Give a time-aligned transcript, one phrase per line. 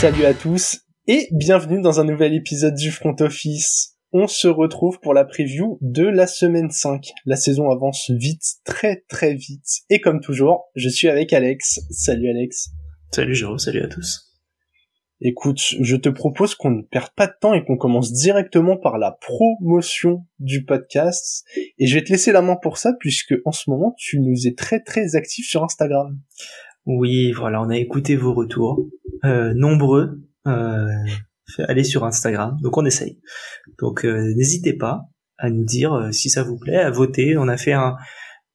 [0.00, 3.96] Salut à tous et bienvenue dans un nouvel épisode du Front Office.
[4.12, 7.10] On se retrouve pour la preview de la semaine 5.
[7.26, 9.80] La saison avance vite, très très vite.
[9.90, 11.80] Et comme toujours, je suis avec Alex.
[11.90, 12.68] Salut Alex.
[13.12, 14.28] Salut Jérôme, salut à tous.
[15.20, 18.98] Écoute, je te propose qu'on ne perde pas de temps et qu'on commence directement par
[18.98, 21.44] la promotion du podcast.
[21.78, 24.46] Et je vais te laisser la main pour ça puisque en ce moment tu nous
[24.46, 26.20] es très très actif sur Instagram.
[26.90, 28.88] Oui, voilà, on a écouté vos retours,
[29.26, 30.22] euh, nombreux.
[30.46, 30.88] Euh,
[31.68, 33.20] allez sur Instagram, donc on essaye.
[33.78, 35.02] Donc euh, n'hésitez pas
[35.36, 37.36] à nous dire euh, si ça vous plaît, à voter.
[37.36, 37.96] On a fait un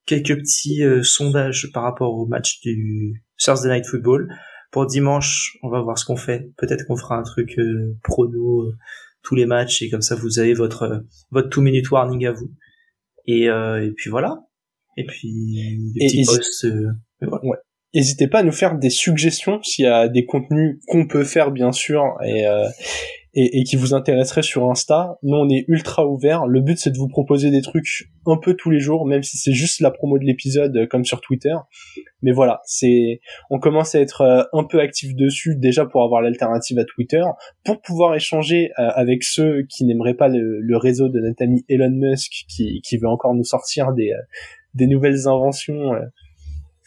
[0.04, 4.28] quelques petits euh, sondages par rapport au match du Thursday Night Football
[4.72, 6.50] pour dimanche, on va voir ce qu'on fait.
[6.56, 8.64] Peut-être qu'on fera un truc euh, prono
[9.22, 12.50] tous les matchs et comme ça vous avez votre votre two minute warning à vous.
[13.26, 14.40] Et, et puis voilà.
[14.96, 16.66] Et puis des petits posts.
[17.22, 17.58] Ouais.
[17.94, 21.50] N'hésitez pas à nous faire des suggestions s'il y a des contenus qu'on peut faire
[21.50, 22.44] bien sûr et
[23.34, 25.18] et, et, qui vous intéresserait sur Insta.
[25.22, 26.46] Nous, on est ultra ouvert.
[26.46, 29.36] Le but, c'est de vous proposer des trucs un peu tous les jours, même si
[29.36, 31.54] c'est juste la promo de l'épisode, euh, comme sur Twitter.
[32.22, 36.22] Mais voilà, c'est, on commence à être euh, un peu actif dessus déjà pour avoir
[36.22, 37.24] l'alternative à Twitter,
[37.64, 41.64] pour pouvoir échanger euh, avec ceux qui n'aimeraient pas le, le, réseau de notre ami
[41.68, 44.12] Elon Musk, qui, qui veut encore nous sortir des,
[44.74, 45.92] des nouvelles inventions.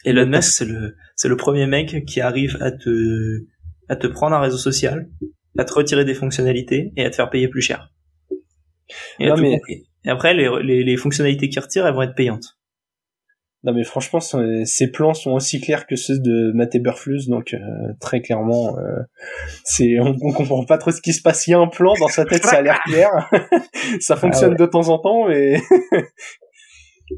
[0.08, 3.44] Elon Musk, c'est le, c'est le premier mec qui arrive à te,
[3.88, 5.08] à te prendre un réseau social,
[5.58, 7.92] à te retirer des fonctionnalités et à te faire payer plus cher.
[9.18, 9.28] Et,
[10.06, 12.58] après, les, les, fonctionnalités qu'il retire, elles vont être payantes.
[13.64, 17.58] Non mais franchement, ces plans sont aussi clairs que ceux de Matt Eberflus, donc euh,
[18.00, 19.02] très clairement, euh,
[19.64, 21.48] c'est on, on, comprend pas trop ce qui se passe.
[21.48, 23.10] Il y a un plan dans sa tête, ça a l'air clair,
[24.00, 25.60] ça fonctionne ah de temps en temps, mais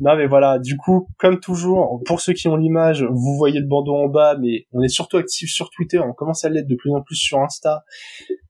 [0.01, 3.67] Non mais voilà, du coup, comme toujours, pour ceux qui ont l'image, vous voyez le
[3.67, 6.77] bandeau en bas, mais on est surtout actif sur Twitter, on commence à l'être de
[6.77, 7.85] plus en plus sur Insta.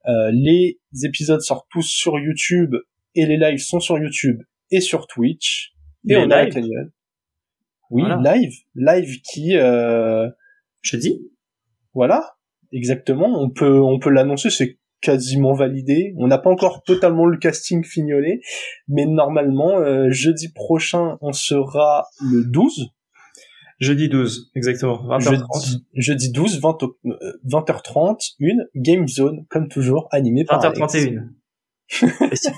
[0.06, 2.75] Euh, les épisodes sortent tous sur YouTube
[3.15, 5.73] et les lives sont sur YouTube et sur Twitch.
[6.09, 6.93] Et on a Daniel.
[7.91, 10.29] Oui, live, live qui euh...
[10.83, 11.21] jeudi.
[11.93, 12.37] Voilà,
[12.73, 13.43] exactement.
[13.43, 16.15] On peut on peut l'annoncer, c'est quasiment validé.
[16.19, 18.41] On n'a pas encore totalement le casting fignolé,
[18.88, 22.91] mais normalement, euh, jeudi prochain, on sera le 12.
[23.81, 25.03] Jeudi 12, exactement.
[25.09, 25.78] 20h30.
[25.94, 26.78] Jeudi, 12, 20,
[27.47, 31.28] 20h30, une Game Zone, comme toujours, animée par 20h31.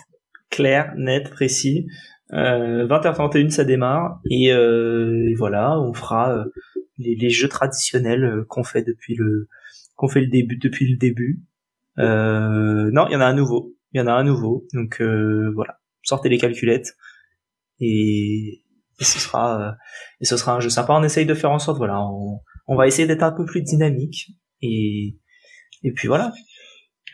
[0.51, 1.87] Clair, net, précis.
[2.33, 4.21] Euh, 20h31, ça démarre.
[4.31, 6.45] Et, euh, et voilà, on fera euh,
[6.99, 9.49] les, les, jeux traditionnels euh, qu'on fait depuis le
[9.97, 11.43] qu'on fait le début depuis le début
[11.99, 13.75] euh, non, il y en a un nouveau.
[13.93, 14.67] Il y en a un nouveau.
[14.73, 16.97] Donc euh, voilà, sortez les calculettes
[17.81, 18.63] et,
[18.99, 19.73] et ce sera euh,
[20.21, 20.95] et ce sera un jeu sympa.
[20.95, 23.63] On essaye de faire en sorte, voilà, on, on va essayer d'être un peu plus
[23.63, 24.29] dynamique
[24.61, 25.17] et
[25.83, 26.33] et puis voilà.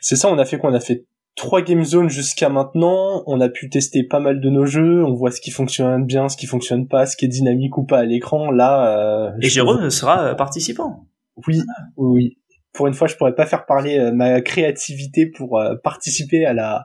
[0.00, 0.70] C'est ça, on a fait quoi?
[0.70, 3.24] On a fait trois game zones jusqu'à maintenant.
[3.26, 5.04] On a pu tester pas mal de nos jeux.
[5.04, 7.84] On voit ce qui fonctionne bien, ce qui fonctionne pas, ce qui est dynamique ou
[7.84, 8.52] pas à l'écran.
[8.52, 9.28] Là.
[9.28, 11.08] Euh, et Jérôme sera participant.
[11.46, 11.60] Oui,
[11.96, 12.38] oui
[12.72, 16.52] pour une fois, je pourrais pas faire parler euh, ma créativité pour euh, participer à
[16.52, 16.84] la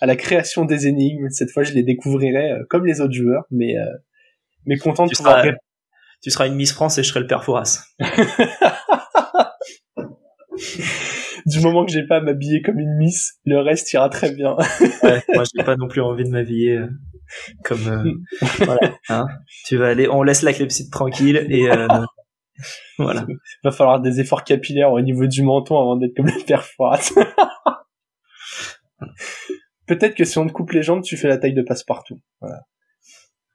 [0.00, 1.28] à la création des énigmes.
[1.30, 3.74] Cette fois, je les découvrirai euh, comme les autres joueurs, mais
[4.66, 5.42] mais content de tu pouvoir.
[5.42, 5.54] Seras,
[6.22, 7.84] tu seras une Miss France et je serai le père Fouras.
[11.46, 14.56] du moment que j'ai pas à m'habiller comme une Miss, le reste ira très bien.
[15.02, 16.80] ouais, moi, j'ai pas non plus envie de m'habiller
[17.64, 18.22] comme.
[18.58, 19.26] voilà, hein.
[19.66, 21.68] Tu vas aller, on laisse la clepside tranquille et
[22.98, 23.26] voilà.
[23.28, 26.66] Il va falloir des efforts capillaires au niveau du menton avant d'être comme le père
[29.86, 32.20] Peut-être que si on te coupe les jambes, tu fais la taille de passe-partout.
[32.40, 32.62] Voilà.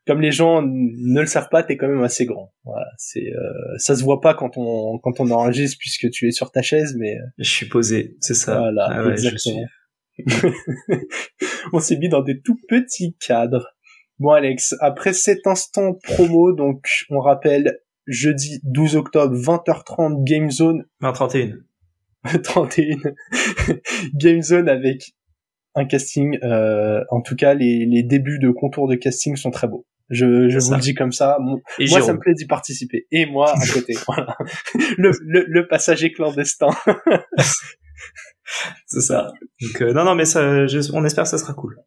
[0.06, 2.52] Comme les gens ne le savent pas, t'es quand même assez grand.
[2.64, 6.32] Voilà, c'est euh, ça se voit pas quand on quand on enregistre puisque tu es
[6.32, 8.58] sur ta chaise, mais euh, je suis posé, c'est ça.
[8.58, 9.66] Voilà, ah exactement.
[11.74, 13.76] on s'est mis dans des tout petits cadres.
[14.18, 17.80] Bon Alex, après cet instant promo, donc on rappelle
[18.10, 20.86] jeudi 12 octobre 20h30 Game Zone.
[21.02, 21.60] 31.
[22.44, 22.98] 31.
[24.14, 25.14] Game Zone avec
[25.76, 26.38] un casting.
[26.44, 29.86] Euh, en tout cas, les, les débuts de contours de casting sont très beaux.
[30.10, 31.38] Je, je vous le dis comme ça.
[31.40, 31.60] moi,
[32.02, 33.06] ça me plaît d'y participer.
[33.12, 33.94] Et moi, à côté.
[34.08, 34.36] voilà.
[34.98, 36.70] Le, le, le passager clandestin.
[38.88, 39.32] C'est ça.
[39.62, 41.78] Donc, euh, non, non, mais ça, on espère que ça sera cool.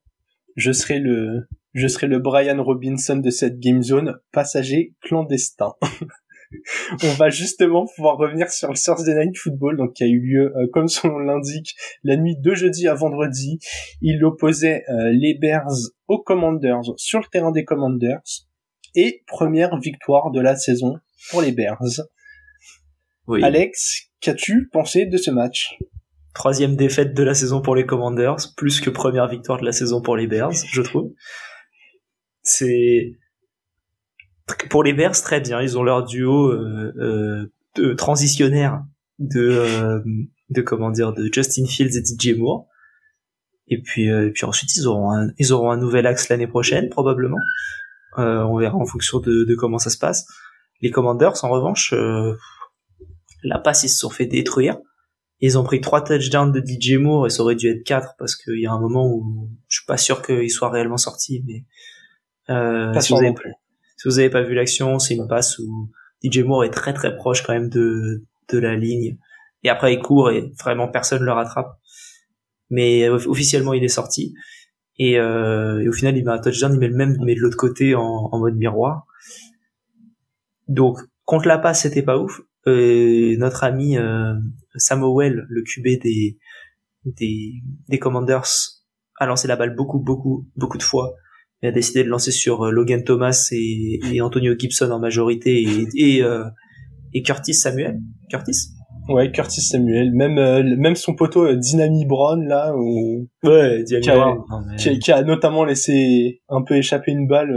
[0.54, 5.72] Je serai le, je serai le Brian Robinson de cette game zone, passager clandestin.
[7.02, 10.52] on va justement pouvoir revenir sur le Thursday Night Football, donc qui a eu lieu,
[10.56, 11.74] euh, comme son nom l'indique,
[12.04, 13.58] la nuit de jeudi à vendredi.
[14.00, 15.72] Il opposait euh, les Bears
[16.08, 18.20] aux Commanders sur le terrain des Commanders
[18.94, 20.98] et première victoire de la saison
[21.30, 22.02] pour les Bears.
[23.26, 23.42] Oui.
[23.42, 25.78] Alex, qu'as-tu pensé de ce match?
[26.34, 30.00] Troisième défaite de la saison pour les Commanders, plus que première victoire de la saison
[30.00, 31.12] pour les Bears, je trouve.
[32.42, 33.16] C'est
[34.70, 37.46] pour les Bears très bien, ils ont leur duo euh, euh,
[37.76, 38.84] de transitionnaire
[39.18, 40.00] de euh,
[40.50, 42.66] de comment dire de Justin Fields et DJ Moore.
[43.68, 46.88] Et puis et puis ensuite ils auront un, ils auront un nouvel axe l'année prochaine
[46.88, 47.38] probablement.
[48.16, 50.26] on verra en fonction de, de comment ça se passe.
[50.80, 51.94] Les Commanders en revanche
[53.44, 54.78] la passe ils se sont fait détruire.
[55.40, 58.36] Ils ont pris trois touchdowns de DJ Moore et ça aurait dû être quatre parce
[58.36, 61.42] qu'il y a un moment où je suis pas sûr qu'il soit réellement sorti.
[61.46, 61.64] Mais
[62.50, 63.34] euh, si, vous avez,
[63.96, 65.90] si, vous avez, pas vu l'action, c'est une passe où
[66.22, 69.18] DJ Moore est très très proche quand même de de la ligne.
[69.62, 71.78] Et après il court et vraiment personne le rattrape.
[72.70, 74.34] Mais officiellement il est sorti.
[74.98, 77.40] Et, euh, et, au final il met un touchdown, il met le même mais de
[77.40, 79.06] l'autre côté en, en mode miroir.
[80.68, 84.34] Donc contre la passe c'était pas ouf euh, notre ami euh,
[84.76, 86.38] Samuel, le QB des,
[87.04, 87.54] des,
[87.88, 88.46] des Commanders,
[89.18, 91.14] a lancé la balle beaucoup, beaucoup, beaucoup de fois.
[91.62, 95.62] Il a décidé de lancer sur euh, Logan Thomas et, et Antonio Gibson en majorité
[95.62, 96.44] et, et, euh,
[97.14, 98.00] et Curtis Samuel.
[98.30, 98.70] Curtis?
[99.08, 103.28] Ouais, Curtis Samuel, même euh, même son poteau Dynami Brown là, où...
[103.42, 104.36] ouais, qui, a,
[104.78, 107.52] qui, qui, a, notamment laissé un peu échapper une balle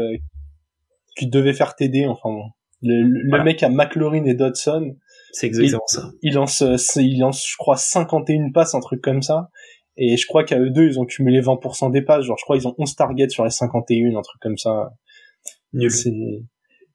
[1.16, 2.06] qui devait faire TD.
[2.08, 2.50] Enfin bon.
[2.82, 4.96] Le, mec à McLaurin et Dodson.
[5.32, 6.12] C'est exactement ça.
[6.22, 9.50] Il lance, euh, il lance, je crois, 51 passes, un truc comme ça.
[9.98, 12.26] Et je crois qu'à eux deux, ils ont cumulé 20% des passes.
[12.26, 14.94] Genre, je crois, ils ont 11 targets sur les 51, un truc comme ça.
[15.74, 15.92] Nul.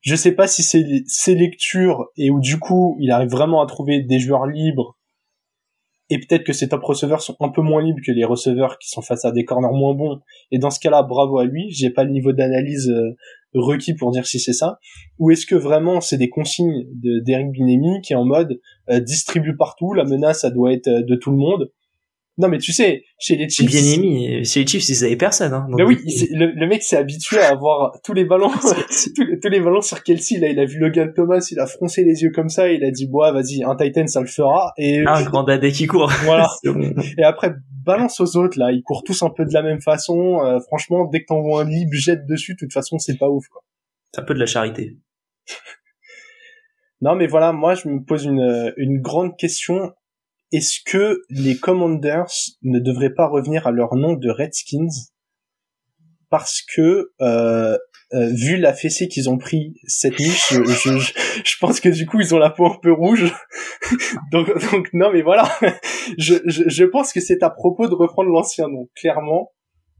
[0.02, 3.66] Je sais pas si c'est ses lectures et où du coup, il arrive vraiment à
[3.66, 4.96] trouver des joueurs libres.
[6.08, 8.88] Et peut-être que ses top receveurs sont un peu moins libres que les receveurs qui
[8.88, 10.20] sont face à des corners moins bons.
[10.50, 11.70] Et dans ce cas-là, bravo à lui.
[11.70, 13.14] J'ai pas le niveau d'analyse euh,
[13.54, 14.78] requis pour dire si c'est ça
[15.18, 18.60] ou est-ce que vraiment c'est des consignes de d'Eric Binemi qui est en mode
[18.90, 21.70] euh, distribue partout la menace ça doit être euh, de tout le monde
[22.40, 25.52] non mais tu sais chez les Chiefs bien aimé chez les Chiefs ils avaient personne
[25.52, 25.98] hein, mais oui
[26.32, 28.50] le, mec s'est habitué à avoir tous les ballons
[29.42, 32.22] tous, les, ballons sur Kelsey là il a vu Logan Thomas il a froncé les
[32.22, 35.22] yeux comme ça il a dit bois vas-y un Titan ça le fera et un
[35.22, 36.48] grand dadé qui court voilà
[37.18, 37.52] et après
[37.84, 40.40] balance aux autres là, ils courent tous un peu de la même façon.
[40.44, 42.54] Euh, franchement, dès que t'envoies un libre, jette dessus.
[42.54, 43.62] De toute façon, c'est pas ouf quoi.
[44.12, 44.96] C'est un peu de la charité.
[47.00, 49.92] non, mais voilà, moi je me pose une une grande question.
[50.52, 52.32] Est-ce que les Commanders
[52.62, 54.88] ne devraient pas revenir à leur nom de Redskins
[56.28, 57.76] parce que euh,
[58.12, 60.98] euh, vu la fessée qu'ils ont pris cette nuit, je, je,
[61.44, 63.32] je, pense que du coup ils ont la peau un peu rouge.
[64.32, 65.48] donc, donc non mais voilà,
[66.18, 69.52] je, je, je pense que c'est à propos de reprendre l'ancien nom, clairement.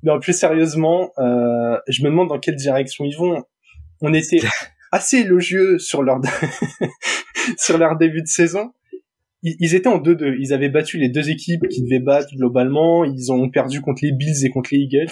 [0.03, 3.45] Non, plus sérieusement, euh, je me demande dans quelle direction ils vont.
[4.01, 4.41] On était
[4.93, 6.21] assez élogieux sur leur
[7.59, 8.73] sur leur début de saison
[9.43, 10.37] ils étaient en 2-2.
[10.39, 13.05] Ils avaient battu les deux équipes qui devaient battre globalement.
[13.05, 15.09] Ils ont perdu contre les Bills et contre les Eagles.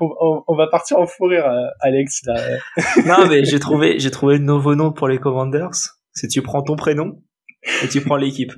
[0.00, 2.22] on, va partir en forêt, euh, Alex.
[3.06, 5.70] Non, mais j'ai trouvé, j'ai trouvé le nouveau nom pour les Commanders.
[6.12, 7.22] C'est tu prends ton prénom
[7.82, 8.52] et tu prends l'équipe.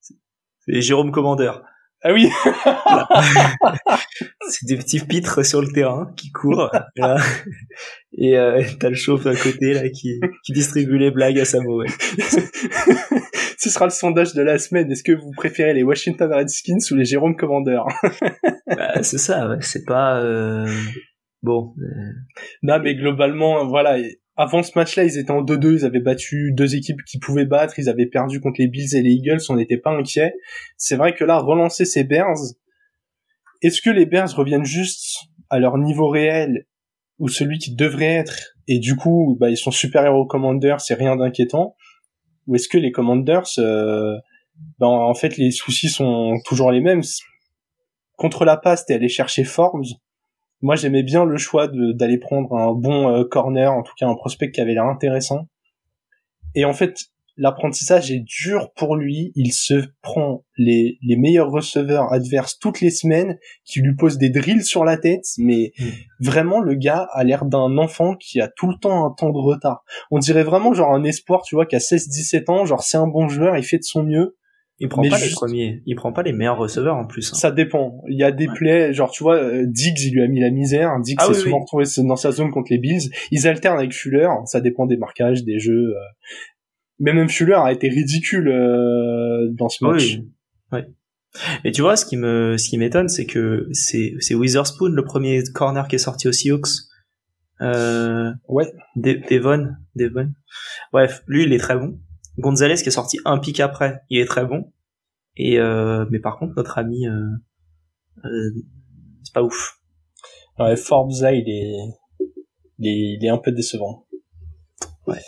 [0.00, 1.52] C'est Jérôme Commander.
[2.06, 2.28] Ah oui.
[4.50, 6.70] c'est des petits pitres sur le terrain qui courent.
[8.18, 11.88] Et euh, t'as le chauffe à côté là qui, qui distribue les blagues à Samuel.
[13.58, 14.92] Ce sera le sondage de la semaine.
[14.92, 17.80] Est-ce que vous préférez les Washington Redskins ou les Jérôme Commander
[18.66, 19.48] bah, C'est ça.
[19.48, 19.56] Ouais.
[19.62, 20.66] C'est pas euh...
[21.42, 21.72] bon.
[21.78, 22.12] Euh.
[22.62, 23.96] Non, mais globalement, voilà
[24.36, 27.78] avant ce match-là, ils étaient en 2-2, ils avaient battu deux équipes qui pouvaient battre,
[27.78, 30.34] ils avaient perdu contre les Bills et les Eagles, on n'était pas inquiets.
[30.76, 32.38] C'est vrai que là, relancer ces Bears,
[33.62, 36.66] est-ce que les Bears reviennent juste à leur niveau réel
[37.20, 40.94] ou celui qui devrait être, et du coup, bah, ils sont supérieurs aux Commanders, c'est
[40.94, 41.76] rien d'inquiétant,
[42.48, 44.16] ou est-ce que les Commanders, euh,
[44.78, 47.02] bah, en fait, les soucis sont toujours les mêmes?
[48.16, 49.84] Contre la passe, t'es allé chercher Forbes,
[50.64, 54.14] moi, j'aimais bien le choix d'aller prendre un bon euh, corner, en tout cas un
[54.14, 55.46] prospect qui avait l'air intéressant.
[56.54, 56.96] Et en fait,
[57.36, 59.30] l'apprentissage est dur pour lui.
[59.34, 64.30] Il se prend les, les meilleurs receveurs adverses toutes les semaines, qui lui posent des
[64.30, 65.84] drills sur la tête, mais mm.
[66.20, 69.38] vraiment, le gars a l'air d'un enfant qui a tout le temps un temps de
[69.38, 69.84] retard.
[70.10, 73.06] On dirait vraiment genre un espoir, tu vois, qui a 16-17 ans, genre c'est un
[73.06, 74.38] bon joueur, il fait de son mieux,
[74.84, 77.32] il prend pas les premiers, il prend pas les meilleurs receveurs en plus.
[77.32, 77.36] Hein.
[77.36, 78.02] Ça dépend.
[78.08, 80.50] Il y a des plays, genre tu vois, euh, Diggs il lui a mis la
[80.50, 80.92] misère.
[81.00, 83.10] Diggs ah, s'est souvent retrouvé dans sa zone contre les Bills.
[83.30, 84.28] Ils alternent avec Fuller.
[84.44, 85.94] Ça dépend des marquages, des jeux.
[85.96, 86.00] Euh.
[86.98, 90.18] Mais même Fuller a été ridicule euh, dans ce match.
[90.70, 90.80] Oui.
[91.64, 95.02] Mais tu vois, ce qui me, ce qui m'étonne, c'est que c'est, c'est Witherspoon le
[95.02, 96.68] premier corner qui est sorti aux Seahawks.
[97.60, 98.70] Euh, ouais.
[98.96, 100.30] Devon, Devon.
[100.92, 101.98] Bref, lui il est très bon.
[102.38, 104.72] Gonzalez qui est sorti un pic après, il est très bon.
[105.36, 107.20] Et euh, mais par contre notre ami, euh,
[108.24, 108.50] euh,
[109.22, 109.78] c'est pas ouf.
[110.58, 111.74] Ouais, Forbes il est,
[112.78, 114.06] il est, il est un peu décevant.
[115.06, 115.20] Ouais.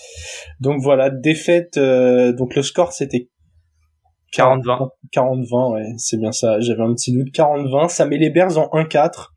[0.60, 1.76] Donc voilà, défaite.
[1.76, 3.30] euh, donc le score c'était
[4.32, 4.90] 40-20.
[5.12, 6.60] 40-20, ouais, c'est bien ça.
[6.60, 7.28] J'avais un petit doute.
[7.34, 9.28] 40-20, ça met les Bears en 1-4.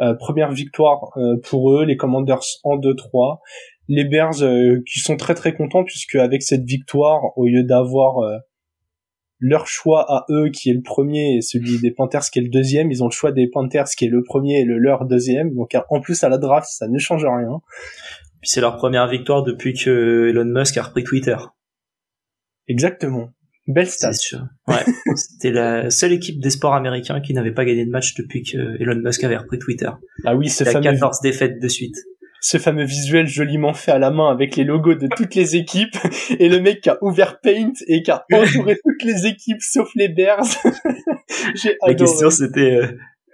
[0.00, 3.38] Euh, première victoire euh, pour eux, les Commanders en 2-3.
[3.88, 8.18] Les Bears euh, qui sont très très contents puisque avec cette victoire, au lieu d'avoir
[8.18, 8.36] euh,
[9.38, 12.48] leur choix à eux qui est le premier et celui des Panthers qui est le
[12.48, 15.54] deuxième, ils ont le choix des Panthers qui est le premier et le leur deuxième.
[15.54, 17.60] Donc en plus à la draft, ça ne change rien.
[18.40, 21.36] Puis c'est leur première victoire depuis que Elon Musk a repris Twitter.
[22.68, 23.30] Exactement.
[23.66, 24.12] Belle stat.
[24.68, 24.84] Ouais.
[25.16, 28.80] C'était la seule équipe des sports américains qui n'avait pas gagné de match depuis que
[28.80, 29.90] Elon Musk avait repris Twitter.
[30.24, 31.96] Ah oui, ce fameux 14 défaites de suite.
[32.40, 35.96] Ce fameux visuel joliment fait à la main avec les logos de toutes les équipes
[36.38, 39.88] et le mec qui a ouvert Paint et qui a entouré toutes les équipes sauf
[39.96, 40.44] les Bears.
[41.54, 41.96] J'ai La adoré.
[41.96, 42.86] question c'était euh,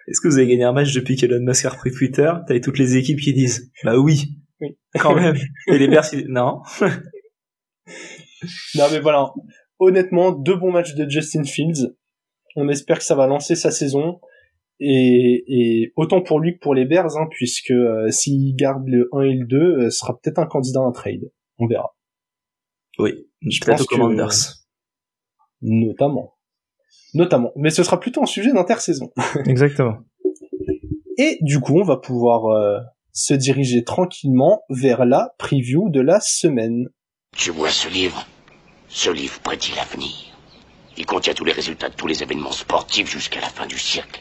[0.08, 2.30] est-ce que vous avez gagné un match depuis qu'Elon Musk a repris Twitter?
[2.46, 4.76] T'avais toutes les équipes qui disent bah oui, Oui.
[4.98, 5.36] quand même.
[5.68, 6.60] Et les Bears ils disent non?
[8.74, 9.30] Non mais voilà,
[9.78, 11.94] honnêtement, deux bons matchs de Justin Fields.
[12.56, 14.20] On espère que ça va lancer sa saison.
[14.84, 19.08] Et, et autant pour lui que pour les Bears, hein, puisque euh, s'il garde le
[19.12, 21.30] 1 et le 2, euh, sera peut-être un candidat à un trade.
[21.58, 21.94] On verra.
[22.98, 23.12] Oui,
[23.42, 24.32] Je peut-être pense aux que- Commanders.
[25.60, 26.34] Notamment.
[27.14, 27.52] Notamment.
[27.56, 29.10] Mais ce sera plutôt un sujet d'intersaison.
[29.46, 29.98] Exactement.
[31.18, 32.80] Et du coup, on va pouvoir euh,
[33.12, 36.88] se diriger tranquillement vers la preview de la semaine.
[37.36, 38.26] Tu vois ce livre
[38.88, 40.31] Ce livre prédit l'avenir.
[40.96, 44.20] Il contient tous les résultats de tous les événements sportifs jusqu'à la fin du siècle.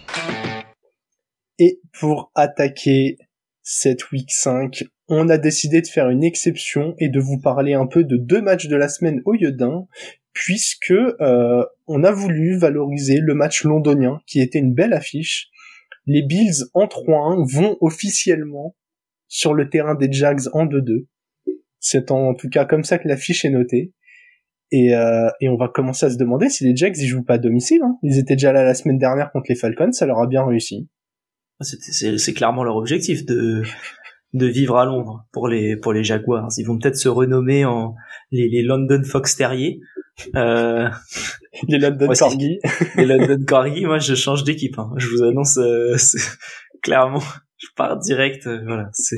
[1.60, 3.18] Et pour attaquer
[3.62, 7.88] cette week 5, on a décidé de faire une exception et de vous parler un
[7.88, 9.88] peu de deux matchs de la semaine au lieu d'un,
[10.34, 15.50] puisque euh, on a voulu valoriser le match londonien, qui était une belle affiche.
[16.06, 18.76] Les Bills en 3-1 vont officiellement
[19.28, 21.06] sur le terrain des Jags en 2-2.
[21.80, 23.92] C'est en tout cas comme ça que l'affiche est notée.
[24.72, 27.34] Et, euh, et on va commencer à se demander si les Jags ils jouent pas
[27.34, 27.82] à domicile.
[27.84, 27.98] Hein.
[28.04, 30.88] Ils étaient déjà là la semaine dernière contre les Falcons, ça leur a bien réussi.
[31.60, 33.62] C'était- C'est clairement leur objectif de
[34.34, 36.48] de vivre à Londres pour les pour les Jaguars.
[36.58, 37.96] Ils vont peut-être se renommer en
[38.32, 39.80] les, les London Fox Terriers.
[40.36, 40.88] Euh,
[41.68, 42.60] Les London Corgi.
[42.96, 44.80] les London Corgi, moi je change d'équipe.
[44.80, 44.90] hein.
[44.98, 45.96] Je vous annonce euh,
[46.82, 47.22] clairement,
[47.58, 48.48] je pars direct.
[48.48, 49.18] euh, voilà, c'est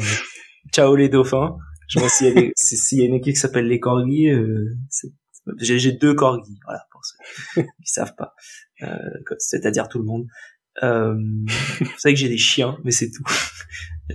[0.74, 1.58] ciao les dauphins.
[1.88, 3.80] Je vois s'il y a des- si- s'il y a une équipe qui s'appelle les
[3.80, 5.12] Corgis, euh, c'est-
[5.60, 6.60] j'ai deux Corgis.
[6.66, 8.34] Voilà pour ceux qui savent pas,
[8.82, 8.88] euh,
[9.38, 10.26] c'est-à-dire tout le monde.
[10.82, 11.14] Euh,
[11.80, 13.24] vous savez que j'ai des chiens, mais c'est tout.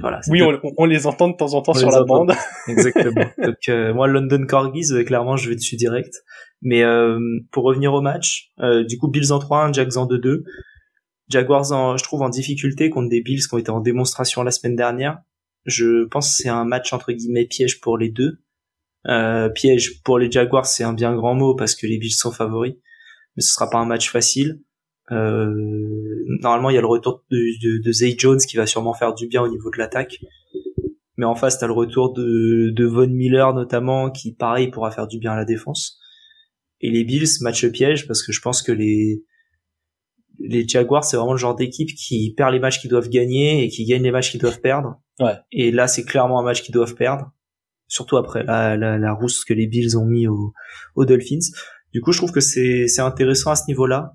[0.01, 0.21] Voilà.
[0.29, 2.27] Oui, on, on les entend de temps en temps On sur la entend.
[2.27, 2.35] bande.
[2.69, 3.25] Exactement.
[3.43, 6.15] Donc euh, moi London Corgis euh, clairement je vais dessus direct.
[6.61, 7.19] Mais euh,
[7.53, 10.43] pour revenir au match, euh, du coup Bills en 3-1, Jags en 2-2.
[11.29, 14.51] Jaguars en, je trouve en difficulté contre des Bills qui ont été en démonstration la
[14.51, 15.19] semaine dernière.
[15.65, 18.41] Je pense que c'est un match entre guillemets piège pour les deux.
[19.07, 22.33] Euh, piège pour les Jaguars c'est un bien grand mot parce que les Bills sont
[22.33, 22.75] favoris,
[23.37, 24.61] mais ce sera pas un match facile.
[25.11, 25.55] Euh,
[26.41, 29.15] normalement il y a le retour de, de, de Zay Jones qui va sûrement faire
[29.15, 30.19] du bien au niveau de l'attaque.
[31.17, 35.09] Mais en face, t'as le retour de, de Von Miller notamment, qui pareil pourra faire
[35.09, 35.99] du bien à la défense.
[36.81, 39.25] Et les Bills, match piège, parce que je pense que les
[40.41, 43.69] les Jaguars, c'est vraiment le genre d'équipe qui perd les matchs qu'ils doivent gagner et
[43.69, 45.01] qui gagne les matchs qu'ils doivent perdre.
[45.19, 45.35] Ouais.
[45.51, 47.33] Et là, c'est clairement un match qu'ils doivent perdre,
[47.89, 50.53] surtout après la, la, la rousse que les Bills ont mis aux,
[50.95, 51.39] aux Dolphins.
[51.93, 54.15] Du coup, je trouve que c'est intéressant à ce niveau-là.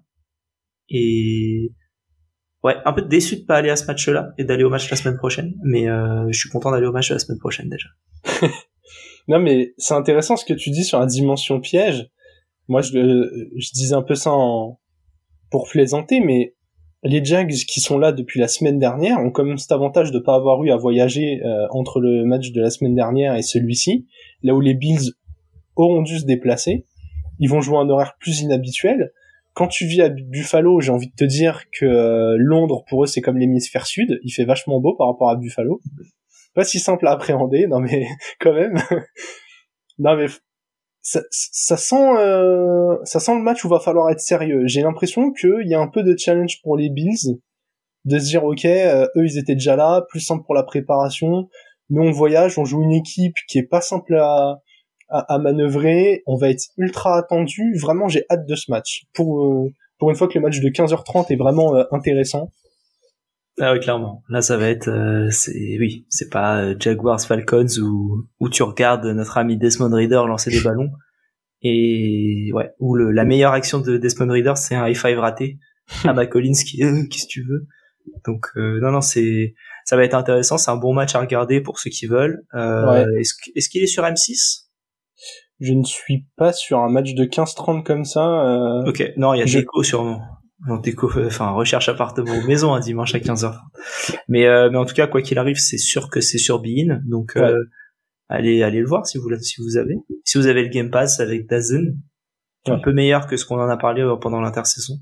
[0.89, 1.73] Et
[2.63, 4.95] ouais, un peu déçu de pas aller à ce match-là et d'aller au match la
[4.95, 7.89] semaine prochaine, mais euh, je suis content d'aller au match la semaine prochaine déjà.
[9.27, 12.09] Non, mais c'est intéressant ce que tu dis sur la dimension piège.
[12.67, 14.79] Moi, je, je disais un peu ça en,
[15.49, 16.55] pour plaisanter, mais
[17.03, 20.19] les Jags qui sont là depuis la semaine dernière ont quand même cet avantage de
[20.19, 24.07] pas avoir eu à voyager euh, entre le match de la semaine dernière et celui-ci,
[24.41, 25.11] là où les Bills
[25.75, 26.85] auront dû se déplacer.
[27.39, 29.11] Ils vont jouer un horaire plus inhabituel.
[29.53, 33.07] Quand tu vis à Buffalo, j'ai envie de te dire que euh, Londres pour eux
[33.07, 35.81] c'est comme l'hémisphère sud, il fait vachement beau par rapport à Buffalo.
[36.55, 38.05] Pas si simple à appréhender, non mais
[38.39, 38.77] quand même.
[39.99, 40.27] non mais
[41.03, 44.63] ça, ça sent euh, ça sent le match où va falloir être sérieux.
[44.65, 47.39] J'ai l'impression qu'il y a un peu de challenge pour les Bills
[48.05, 51.49] de se dire ok euh, eux ils étaient déjà là, plus simple pour la préparation.
[51.89, 54.61] Nous on voyage, on joue une équipe qui est pas simple à
[55.09, 57.77] à, à manœuvrer, on va être ultra attendu.
[57.77, 59.03] Vraiment j'ai hâte de ce match.
[59.13, 59.69] Pour euh,
[59.99, 62.49] pour une fois que le match de 15h30 est vraiment euh, intéressant.
[63.59, 64.23] Ah oui, clairement.
[64.29, 68.63] Là, ça va être, euh, c'est oui, c'est pas euh, Jaguars Falcons où où tu
[68.63, 70.89] regardes notre ami Desmond Reader lancer des ballons
[71.61, 75.59] Et ouais, où le, la meilleure action de Desmond Reader, c'est un high five raté
[76.03, 77.67] à McCollins qui, euh, qu'est-ce que tu veux
[78.25, 79.53] Donc euh, non, non, c'est
[79.85, 80.57] ça va être intéressant.
[80.57, 82.43] C'est un bon match à regarder pour ceux qui veulent.
[82.55, 84.63] Euh, Est-ce, est-ce qu'il est sur M6
[85.59, 88.45] Je ne suis pas sur un match de 15-30 comme ça.
[88.45, 88.85] Euh...
[88.87, 89.59] Ok, non, il y a je...
[89.59, 90.21] Deco sûrement.
[90.67, 93.59] Non, Deco, enfin recherche appartement ou maison un dimanche à 15h.
[94.29, 97.01] Mais, euh, mais en tout cas, quoi qu'il arrive, c'est sûr que c'est sur Bein.
[97.05, 97.41] Donc ouais.
[97.41, 97.63] euh,
[98.29, 99.95] allez, allez le voir si vous si vous avez.
[100.23, 101.99] Si vous avez le Game Pass avec Dazen,
[102.67, 102.73] ouais.
[102.73, 104.95] un peu meilleur que ce qu'on en a parlé euh, pendant l'intersaison.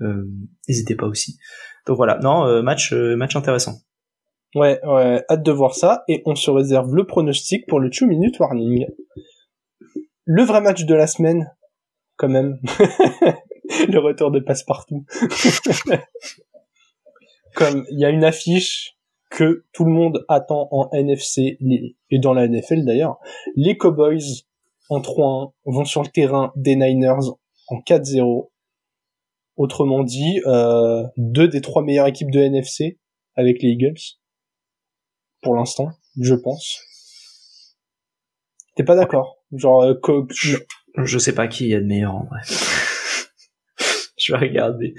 [0.00, 0.24] Euh,
[0.68, 1.38] n'hésitez pas aussi.
[1.86, 3.74] Donc voilà, non, euh, match, euh, match intéressant.
[4.54, 6.04] Ouais, ouais, hâte de voir ça.
[6.08, 8.86] Et on se réserve le pronostic pour le 2 minute warning.
[10.24, 11.50] Le vrai match de la semaine,
[12.16, 12.58] quand même.
[13.88, 15.04] le retour de passe-partout.
[17.54, 18.96] Comme il y a une affiche
[19.30, 21.58] que tout le monde attend en NFC
[22.10, 23.18] et dans la NFL d'ailleurs,
[23.56, 24.44] les Cowboys
[24.88, 27.30] en 3-1 vont sur le terrain des Niners
[27.68, 28.48] en 4-0
[29.56, 32.98] Autrement dit, euh, deux des trois meilleures équipes de NFC
[33.36, 34.00] avec les Eagles.
[35.42, 36.80] Pour l'instant, je pense.
[38.74, 39.36] T'es pas d'accord?
[39.52, 40.56] Genre, euh, je,
[40.96, 42.40] je, sais pas qui y a de meilleur en vrai.
[44.24, 44.94] Je vais regarder.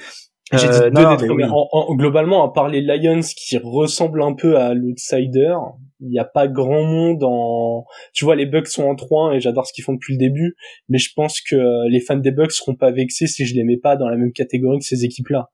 [0.52, 1.44] J'ai dit euh, deux non, des oui.
[1.46, 5.56] en, en, globalement, à part les Lions qui ressemblent un peu à l'outsider,
[6.04, 9.40] il n'y a pas grand monde en tu vois les Bucks sont en 3 et
[9.40, 10.56] j'adore ce qu'ils font depuis le début
[10.90, 13.78] mais je pense que les fans des Bucks seront pas vexés si je les mets
[13.78, 15.50] pas dans la même catégorie que ces équipes là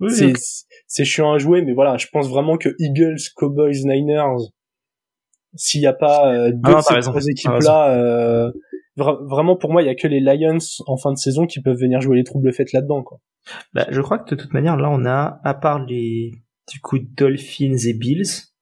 [0.00, 0.10] oui,
[0.86, 4.50] c'est chiant à jouer mais voilà je pense vraiment que Eagles Cowboys Niners
[5.56, 8.52] s'il n'y a pas euh, deux ah, ces équipes là euh,
[8.96, 11.60] vra vraiment pour moi il y a que les Lions en fin de saison qui
[11.60, 13.20] peuvent venir jouer les troubles faites là dedans quoi
[13.72, 16.32] bah, je crois que de toute manière là on a à part les
[16.72, 18.54] du coup Dolphins et Bills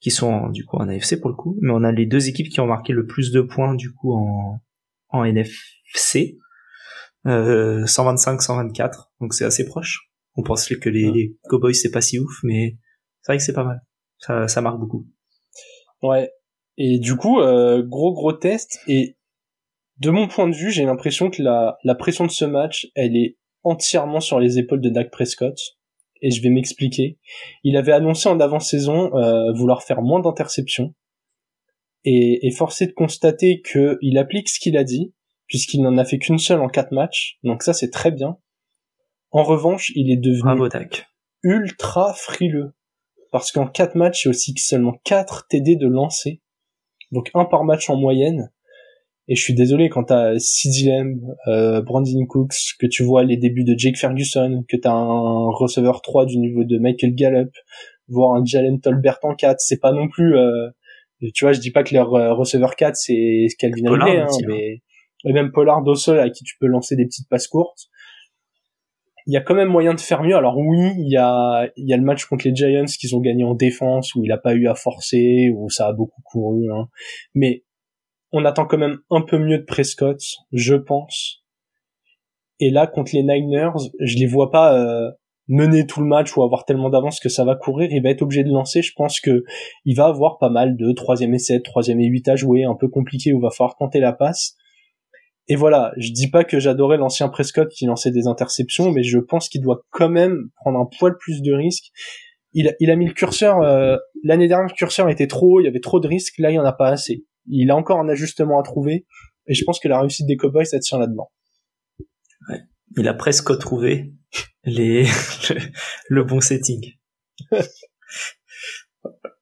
[0.00, 2.48] qui sont du coup en AFC pour le coup, mais on a les deux équipes
[2.48, 4.60] qui ont marqué le plus de points du coup en,
[5.08, 6.38] en NFC,
[7.26, 10.10] euh, 125-124, donc c'est assez proche.
[10.36, 12.78] On pense que les, les Cowboys c'est pas si ouf, mais
[13.22, 13.80] c'est vrai que c'est pas mal.
[14.18, 15.08] Ça, ça marque beaucoup.
[16.02, 16.30] Ouais.
[16.76, 18.80] Et du coup, euh, gros gros test.
[18.86, 19.16] Et
[19.98, 23.16] de mon point de vue, j'ai l'impression que la, la pression de ce match, elle
[23.16, 25.58] est entièrement sur les épaules de Dak Prescott
[26.20, 27.18] et je vais m'expliquer.
[27.64, 30.94] Il avait annoncé en avant-saison euh, vouloir faire moins d'interceptions
[32.04, 35.14] et est forcé de constater qu'il applique ce qu'il a dit
[35.46, 38.36] puisqu'il n'en a fait qu'une seule en quatre matchs, donc ça c'est très bien.
[39.30, 40.68] En revanche, il est devenu
[41.42, 42.74] ultra frileux
[43.30, 46.42] parce qu'en quatre matchs, il y a aussi seulement 4 TD de lancer,
[47.12, 48.52] donc un par match en moyenne.
[49.28, 53.36] Et je suis désolé quand t'as CeeDee Lamb, euh, Brandon Cooks, que tu vois les
[53.36, 57.50] débuts de Jake Ferguson, que t'as un receveur 3 du niveau de Michael Gallup,
[58.08, 60.70] voir un Jalen Tolbert en 4, c'est pas non plus, euh,
[61.34, 64.82] tu vois, je dis pas que leur euh, receveur 4 c'est Calvin Ridley, hein, mais
[65.24, 67.88] et même Pollard au sol à qui tu peux lancer des petites passes courtes.
[69.26, 70.36] Il y a quand même moyen de faire mieux.
[70.36, 73.20] Alors oui, il y a, il y a le match contre les Giants qu'ils ont
[73.20, 76.72] gagné en défense où il a pas eu à forcer, où ça a beaucoup couru.
[76.72, 76.88] Hein.
[77.34, 77.64] Mais
[78.32, 80.20] on attend quand même un peu mieux de Prescott,
[80.52, 81.42] je pense.
[82.60, 85.10] Et là, contre les Niners, je les vois pas euh,
[85.46, 87.88] mener tout le match ou avoir tellement d'avance que ça va courir.
[87.90, 88.82] Il va être obligé de lancer.
[88.82, 89.44] Je pense que
[89.84, 92.74] il va avoir pas mal de troisième et 7, troisième et 8 à jouer, un
[92.74, 94.56] peu compliqué où va falloir tenter la passe.
[95.50, 99.18] Et voilà, je dis pas que j'adorais l'ancien Prescott qui lançait des interceptions, mais je
[99.18, 101.86] pense qu'il doit quand même prendre un poil plus de risques.
[102.52, 105.68] Il a, mis le curseur, euh, l'année dernière le curseur était trop haut, il y
[105.68, 108.08] avait trop de risques, là il y en a pas assez il a encore un
[108.08, 109.06] ajustement à trouver,
[109.46, 111.30] et je pense que la réussite des Cowboys, ça tient là-dedans.
[112.48, 112.60] Ouais.
[112.96, 114.12] Il a presque trouvé
[114.64, 115.06] les
[116.08, 116.92] le, bon setting.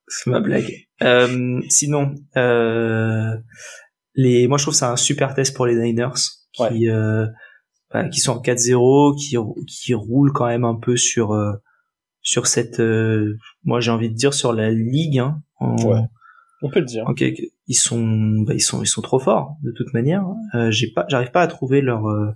[0.08, 0.72] C'est ma blague.
[1.02, 3.36] Euh, sinon, euh,
[4.14, 6.14] les, moi je trouve ça un super test pour les Niners
[6.52, 6.88] qui ouais.
[6.88, 7.26] euh,
[7.92, 11.52] bah, qui sont en 4-0, qui qui roulent quand même un peu sur euh,
[12.22, 15.18] sur cette, euh, moi j'ai envie de dire sur la ligue.
[15.18, 16.00] Hein, en, ouais.
[16.62, 17.04] On peut le dire.
[17.06, 17.22] Ok,
[17.66, 20.24] ils sont, bah, ils sont, ils sont trop forts de toute manière.
[20.54, 22.30] Euh, j'ai pas, j'arrive pas à trouver leur euh,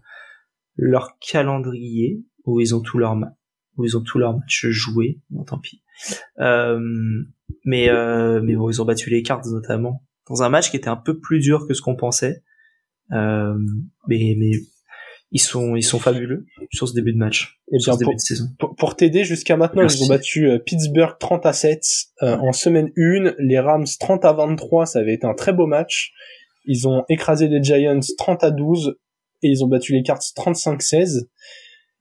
[0.76, 3.16] leur calendrier où ils ont tout leur
[3.76, 5.20] où ils ont tout leur match joué.
[5.30, 5.82] Bon, tant pis.
[6.38, 6.78] Euh,
[7.64, 10.88] mais euh, mais bon, ils ont battu les cartes notamment dans un match qui était
[10.88, 12.42] un peu plus dur que ce qu'on pensait.
[13.12, 13.58] Euh,
[14.06, 14.52] mais mais
[15.32, 17.60] ils sont ils sont fabuleux sur ce début de match.
[17.72, 18.14] Et bien, pour,
[18.58, 19.98] pour, pour t'aider jusqu'à maintenant, Merci.
[19.98, 21.82] ils ont battu euh, Pittsburgh 30 à 7
[22.22, 25.66] euh, en semaine 1, les Rams 30 à 23, ça avait été un très beau
[25.66, 26.12] match.
[26.64, 28.96] Ils ont écrasé les Giants 30 à 12
[29.42, 31.26] et ils ont battu les Cards 35-16.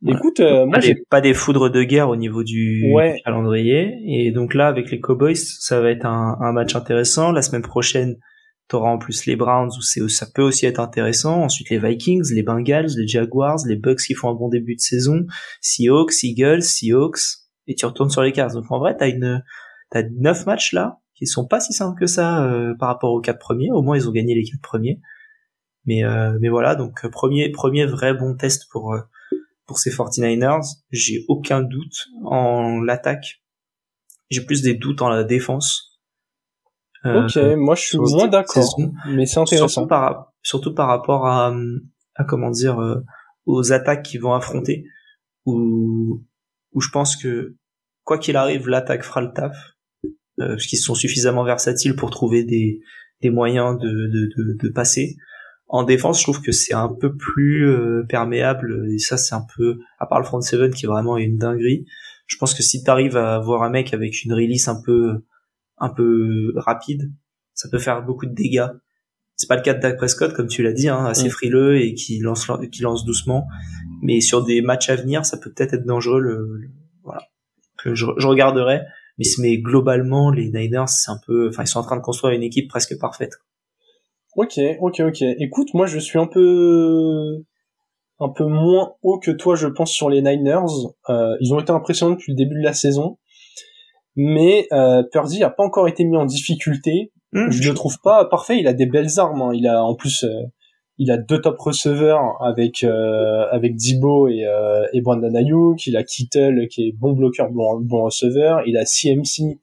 [0.02, 0.14] Ouais.
[0.14, 3.22] Écoute, euh, moi j'ai pas des foudres de guerre au niveau du ouais.
[3.26, 7.32] calendrier et donc là avec les Cowboys, ça va être un, un match intéressant.
[7.32, 8.16] La semaine prochaine,
[8.70, 11.42] T'auras en plus les Browns où c'est ça peut aussi être intéressant.
[11.42, 14.80] Ensuite les Vikings, les Bengals, les Jaguars, les Bucks qui font un bon début de
[14.80, 15.26] saison,
[15.60, 17.20] Seahawks, Eagles, Seahawks,
[17.66, 18.54] et tu retournes sur les cartes.
[18.54, 19.44] Donc en vrai t'as une
[19.90, 23.22] t'as neuf matchs là qui sont pas si simples que ça euh, par rapport aux
[23.22, 23.72] quatre premiers.
[23.72, 25.02] Au moins ils ont gagné les quatre premiers.
[25.86, 28.96] Mais euh, voilà donc euh, premier premier vrai bon test pour
[29.66, 30.78] pour ces 49ers.
[30.92, 33.42] J'ai aucun doute en l'attaque.
[34.30, 35.89] J'ai plus des doutes en la défense.
[37.06, 38.76] Euh, ok, moi je suis moins d'accord,
[39.08, 39.68] mais c'est intéressant.
[39.68, 41.54] Surtout par, surtout par rapport à,
[42.16, 43.02] à comment dire, euh,
[43.46, 44.84] aux attaques qu'ils vont affronter,
[45.46, 46.22] où,
[46.74, 47.56] où je pense que
[48.04, 49.56] quoi qu'il arrive, l'attaque fera le taf,
[50.06, 50.10] euh,
[50.50, 52.82] parce qu'ils sont suffisamment versatiles pour trouver des,
[53.22, 55.16] des moyens de, de, de, de passer.
[55.68, 59.46] En défense, je trouve que c'est un peu plus euh, perméable, et ça c'est un
[59.56, 61.86] peu, à part le front seven qui est vraiment une dinguerie,
[62.28, 65.24] je pense que si t'arrives à avoir un mec avec une release un peu
[65.80, 67.12] un peu rapide,
[67.54, 68.68] ça peut faire beaucoup de dégâts.
[69.36, 71.32] C'est pas le cas de Dak Prescott, comme tu l'as dit, hein, assez mm.
[71.32, 73.48] frileux et qui lance, qui lance doucement.
[74.02, 76.20] Mais sur des matchs à venir, ça peut peut-être être dangereux.
[76.20, 76.70] Le,
[77.04, 77.22] voilà,
[77.78, 78.82] que je, je regarderai.
[79.18, 82.34] Mais, mais globalement, les Niners, c'est un peu, enfin, ils sont en train de construire
[82.34, 83.34] une équipe presque parfaite.
[84.36, 85.22] Ok, ok, ok.
[85.22, 87.44] Écoute, moi, je suis un peu,
[88.20, 90.94] un peu moins haut que toi, je pense, sur les Niners.
[91.10, 93.18] Euh, ils ont été impressionnants depuis le début de la saison
[94.16, 97.12] mais euh, Purdy a pas encore été mis en difficulté.
[97.32, 97.52] Hmm.
[97.52, 98.60] je le trouve pas parfait.
[98.60, 99.42] Il a des belles armes.
[99.42, 99.52] Hein.
[99.54, 100.44] Il a en plus, euh,
[100.98, 105.86] il a deux top receveurs avec euh, avec Dibo et, euh, et Brandon Ayuk.
[105.88, 108.62] Il a Kittle qui est bon bloqueur, bon, bon receveur.
[108.66, 109.60] Il a CMC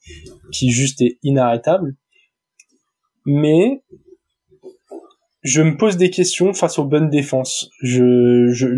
[0.52, 1.96] qui juste est inarrêtable.
[3.24, 3.82] Mais
[5.42, 7.68] je me pose des questions face aux bonnes défenses.
[7.82, 8.68] Je, je,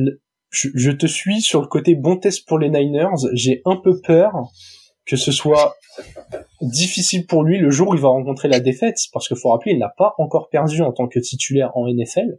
[0.50, 3.28] je, je te suis sur le côté bon test pour les Niners.
[3.34, 4.32] J'ai un peu peur
[5.08, 5.74] que ce soit
[6.60, 9.72] difficile pour lui le jour où il va rencontrer la défaite, parce qu'il faut rappeler,
[9.72, 12.38] il n'a pas encore perdu en tant que titulaire en NFL.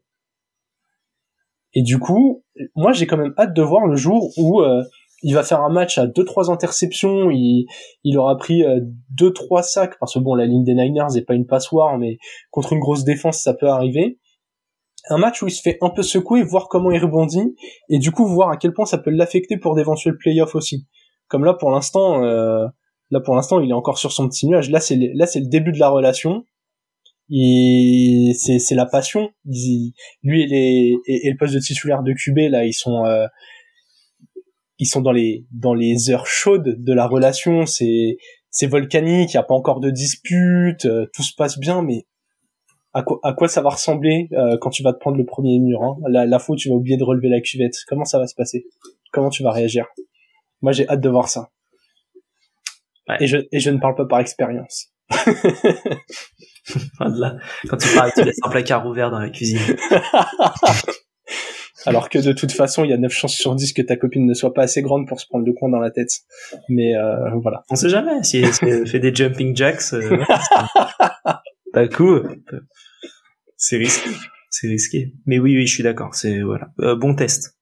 [1.74, 2.44] Et du coup,
[2.76, 4.84] moi j'ai quand même hâte de voir le jour où euh,
[5.22, 7.66] il va faire un match à 2-3 interceptions, il,
[8.04, 8.62] il aura pris
[9.18, 12.18] 2-3 euh, sacs, parce que bon, la ligne des Niners n'est pas une passoire, mais
[12.52, 14.20] contre une grosse défense, ça peut arriver.
[15.10, 17.56] Un match où il se fait un peu secouer, voir comment il rebondit,
[17.90, 20.88] et du coup voir à quel point ça peut l'affecter pour d'éventuels playoffs aussi.
[21.30, 22.66] Comme là, pour l'instant, euh,
[23.12, 24.70] là pour l'instant, il est encore sur son petit nuage.
[24.70, 26.44] Là, c'est là, c'est le début de la relation.
[27.32, 29.30] Et c'est c'est la passion.
[30.24, 33.28] lui et les et, le poste de titulaire de QB là, ils sont euh,
[34.80, 37.68] ils sont dans les dans les heures chaudes de la relation.
[37.68, 38.18] C'est
[38.50, 39.32] c'est volcanique.
[39.34, 40.86] Il y a pas encore de dispute.
[40.86, 42.08] Euh, tout se passe bien, mais
[42.94, 44.30] à quoi, à quoi ça va ressembler
[44.62, 45.98] quand tu vas te prendre le premier mur hein?
[46.10, 47.76] La, la fois tu vas oublier de relever la cuvette.
[47.88, 48.66] Comment ça va se passer?
[49.12, 49.86] Comment tu vas réagir?
[50.62, 51.50] Moi, j'ai hâte de voir ça.
[53.20, 54.94] Et, je, et je ne parle pas par expérience.
[57.00, 59.60] Quand tu parles, tu laisses un placard ouvert dans la cuisine.
[61.86, 64.26] Alors que de toute façon, il y a 9 chances sur 10 que ta copine
[64.26, 66.12] ne soit pas assez grande pour se prendre le coin dans la tête.
[66.68, 67.64] Mais euh, voilà.
[67.70, 68.22] On sait jamais.
[68.24, 70.24] Si elle fait des jumping jacks, euh,
[71.74, 72.20] d'un coup,
[73.56, 74.10] c'est risqué.
[74.50, 75.14] C'est risqué.
[75.26, 76.14] Mais oui, oui, je suis d'accord.
[76.16, 77.56] C'est voilà, euh, bon test.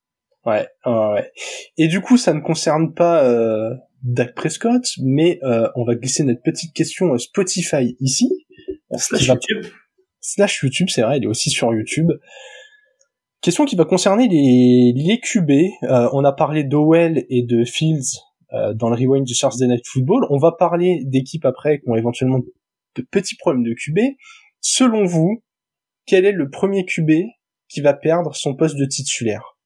[0.47, 1.31] Ouais, ouais.
[1.77, 6.23] Et du coup, ça ne concerne pas euh, Dak Prescott, mais euh, on va glisser
[6.23, 8.29] notre petite question euh, Spotify ici.
[8.95, 9.65] Slash YouTube.
[10.21, 12.13] Slash YouTube, c'est vrai, il est aussi sur YouTube.
[13.41, 15.51] Question qui va concerner les, les QB.
[15.83, 18.21] Euh, on a parlé d'Owell et de Fields
[18.53, 20.27] euh, dans le rewind du Thursday Night Football.
[20.29, 23.99] On va parler d'équipes après qui ont éventuellement de petits problèmes de QB.
[24.61, 25.43] Selon vous,
[26.05, 27.11] quel est le premier QB
[27.67, 29.56] qui va perdre son poste de titulaire?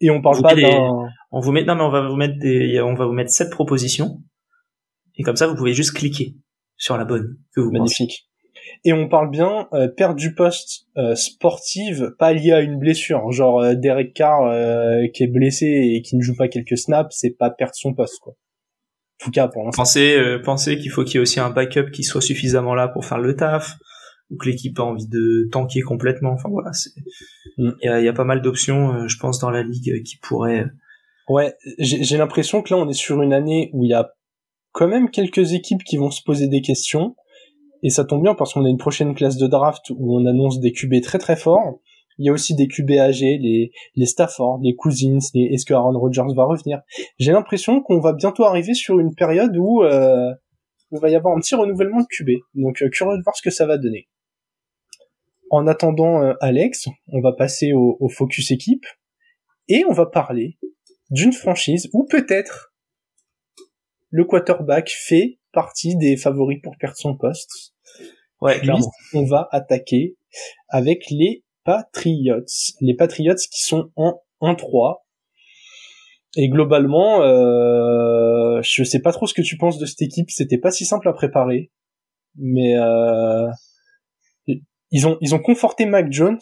[0.00, 1.08] Et on parle pas d'un...
[1.32, 3.50] On vous met, non mais on va vous mettre des, on va vous mettre sept
[3.50, 4.22] propositions.
[5.16, 6.34] Et comme ça, vous pouvez juste cliquer
[6.76, 8.28] sur la bonne que vous Magnifique.
[8.84, 13.30] Et on parle bien euh, perdre du poste euh, sportive, pas lié à une blessure.
[13.32, 17.16] Genre euh, Derek Carr euh, qui est blessé et qui ne joue pas quelques snaps,
[17.16, 18.34] c'est pas perdre son poste quoi.
[18.34, 19.82] En tout cas pour l'instant.
[19.82, 23.04] Pensez, pensez qu'il faut qu'il y ait aussi un backup qui soit suffisamment là pour
[23.04, 23.76] faire le taf
[24.30, 26.32] ou que l'équipe a envie de tanker complètement.
[26.32, 26.70] Enfin voilà,
[27.58, 27.70] mm.
[27.82, 30.60] il y, a, pas mal d'options, euh, je pense, dans la ligue euh, qui pourraient.
[30.60, 30.68] Euh,
[31.28, 34.10] ouais, j'ai l'impression que là on est sur une année où il y a
[34.72, 37.16] quand même quelques équipes qui vont se poser des questions.
[37.82, 40.60] Et ça tombe bien parce qu'on a une prochaine classe de draft où on annonce
[40.60, 41.80] des QB très très forts.
[42.18, 45.74] Il y a aussi des QB âgés, les, les Stafford, les Cousins, les est-ce que
[45.74, 46.80] Aaron Rodgers va revenir?
[47.18, 50.32] J'ai l'impression qu'on va bientôt arriver sur une période où euh,
[50.92, 52.30] il va y avoir un petit renouvellement de QB.
[52.54, 54.08] Donc curieux de voir ce que ça va donner.
[55.50, 58.86] En attendant euh, Alex, on va passer au, focus équipe
[59.68, 60.58] et on va parler
[61.10, 62.74] d'une franchise où peut-être
[64.10, 67.74] le quarterback fait partie des favoris pour perdre son poste.
[68.40, 68.90] Ouais, clairement.
[69.14, 70.16] on va attaquer
[70.68, 72.44] avec les Patriots.
[72.80, 74.98] Les Patriots qui sont en 1-3.
[76.36, 80.30] Et globalement, euh, je sais pas trop ce que tu penses de cette équipe.
[80.30, 81.72] C'était pas si simple à préparer,
[82.36, 83.48] mais euh,
[84.96, 86.38] ils ont ils ont conforté Mac Jones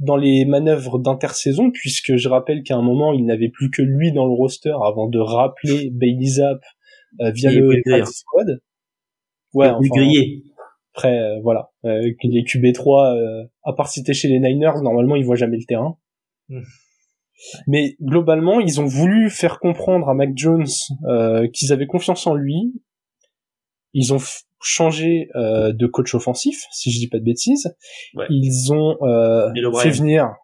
[0.00, 4.12] dans les manœuvres d'intersaison, puisque je rappelle qu'à un moment il n'avait plus que lui
[4.12, 6.60] dans le roster avant de rappeler Bailey Zapp
[7.20, 8.60] euh, via le squad.
[9.54, 10.42] Ouais, enfin, grillé.
[10.94, 15.14] Après, euh, voilà, euh, les QB3, euh, à part si t'es chez les Niners, normalement
[15.14, 15.96] ils voient jamais le terrain.
[16.48, 16.62] Hmm.
[17.66, 20.66] Mais globalement, ils ont voulu faire comprendre à Mac Jones
[21.04, 22.72] euh, qu'ils avaient confiance en lui.
[23.92, 24.18] Ils ont
[24.60, 27.74] changé euh, de coach offensif, si je dis pas de bêtises.
[28.30, 30.34] Ils ont euh, fait venir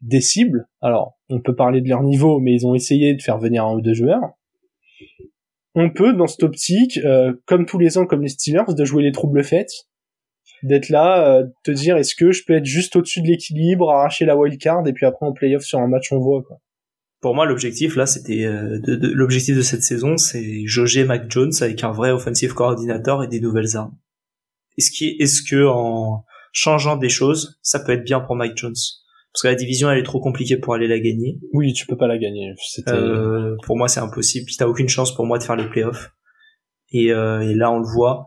[0.00, 0.66] des cibles.
[0.80, 3.74] Alors, on peut parler de leur niveau, mais ils ont essayé de faire venir un
[3.74, 4.32] ou deux joueurs.
[5.74, 9.02] On peut, dans cette optique, euh, comme tous les ans, comme les Steelers, de jouer
[9.02, 9.72] les troubles faites
[10.62, 14.24] d'être là, euh, te dire est-ce que je peux être juste au-dessus de l'équilibre, arracher
[14.24, 16.58] la wild card et puis après en playoff sur un match on voit quoi.
[17.22, 21.52] Pour moi, l'objectif là, c'était euh, de, l'objectif de cette saison, c'est jauger Mac Jones
[21.60, 23.96] avec un vrai offensive coordinator et des nouvelles armes.
[24.76, 28.74] Est-ce qui est-ce que en changeant des choses, ça peut être bien pour Mike Jones?
[29.32, 31.38] Parce que la division, elle est trop compliquée pour aller la gagner.
[31.54, 32.52] Oui, tu peux pas la gagner.
[32.88, 34.44] Euh, pour moi, c'est impossible.
[34.44, 36.12] Puis t'as aucune chance pour moi de faire les playoffs.
[36.90, 38.26] Et, euh, et là, on le voit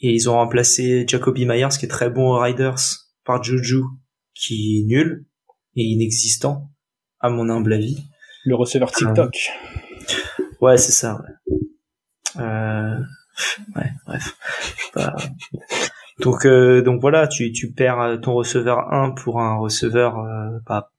[0.00, 2.80] et ils ont remplacé Jacoby Myers, qui est très bon aux Riders,
[3.24, 3.82] par Juju,
[4.34, 5.26] qui est nul
[5.74, 6.70] et inexistant,
[7.18, 7.98] à mon humble avis.
[8.48, 9.36] Le receveur TikTok.
[9.36, 11.20] Euh, ouais, c'est ça.
[11.20, 12.42] Ouais.
[12.42, 12.98] Euh...
[13.76, 14.36] ouais, bref.
[16.20, 20.90] Donc, euh, donc voilà, tu, tu perds ton receveur 1 pour un receveur euh, pas,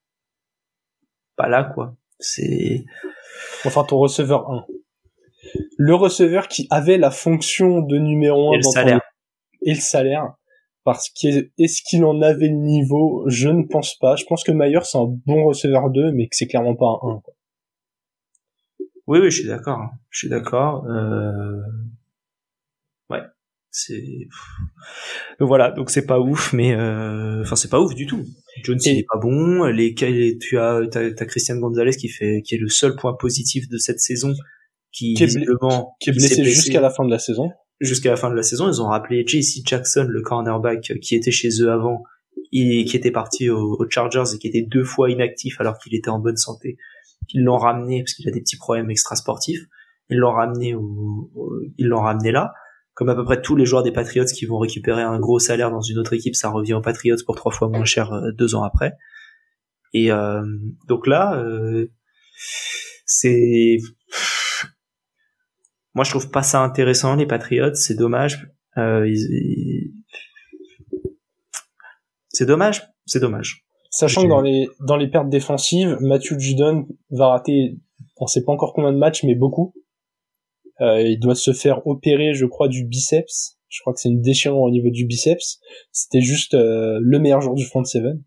[1.36, 1.96] pas là, quoi.
[2.20, 2.86] C'est...
[3.66, 4.66] Enfin, ton receveur 1
[5.78, 9.02] le receveur qui avait la fonction de numéro 1 et le salaire.
[9.62, 10.34] et le salaire.
[10.84, 13.24] Parce qu'est-ce qu'il en avait le niveau?
[13.28, 14.16] Je ne pense pas.
[14.16, 17.16] Je pense que Mayer c'est un bon receveur 2, mais que c'est clairement pas un
[17.16, 17.22] 1.
[19.10, 19.80] Oui, oui, je suis d'accord.
[19.80, 19.90] Hein.
[20.12, 20.86] Je suis d'accord.
[20.86, 21.60] Euh...
[23.10, 23.22] Ouais,
[23.72, 24.28] c'est.
[25.40, 27.42] Donc voilà, donc c'est pas ouf, mais euh...
[27.42, 28.24] enfin c'est pas ouf du tout.
[28.64, 29.64] Jones il est pas bon.
[29.66, 33.80] Les tu as t'as, Christian Gonzalez qui fait qui est le seul point positif de
[33.80, 34.32] cette saison
[34.92, 37.50] qui, qui est, blessé, jusqu'à la fin de la saison.
[37.80, 41.32] Jusqu'à la fin de la saison, ils ont rappelé JC Jackson, le cornerback qui était
[41.32, 42.04] chez eux avant,
[42.52, 46.10] et qui était parti aux, Chargers et qui était deux fois inactif alors qu'il était
[46.10, 46.78] en bonne santé.
[47.30, 49.62] Ils l'ont ramené parce qu'il a des petits problèmes extrasportifs.
[50.10, 51.32] Ils l'ont ramené au,
[51.78, 52.54] ils l'ont ramené là.
[52.94, 55.72] Comme à peu près tous les joueurs des Patriots qui vont récupérer un gros salaire
[55.72, 58.56] dans une autre équipe, ça revient aux Patriots pour trois fois moins cher euh, deux
[58.56, 58.94] ans après.
[59.94, 60.44] Et euh,
[60.88, 61.88] donc là, euh,
[63.06, 63.78] c'est
[65.96, 67.74] moi, je trouve pas ça intéressant, les Patriots.
[67.74, 68.48] C'est dommage.
[68.78, 69.10] Euh,
[72.30, 72.84] C'est dommage.
[73.06, 73.66] C'est dommage.
[74.00, 77.78] Sachant que dans les, dans les pertes défensives, Matthew Judon va rater,
[78.16, 79.74] on sait pas encore combien de matchs, mais beaucoup.
[80.80, 83.58] Euh, il doit se faire opérer, je crois, du biceps.
[83.68, 85.60] Je crois que c'est une déchirure au niveau du biceps.
[85.92, 88.24] C'était juste euh, le meilleur joueur du front seven.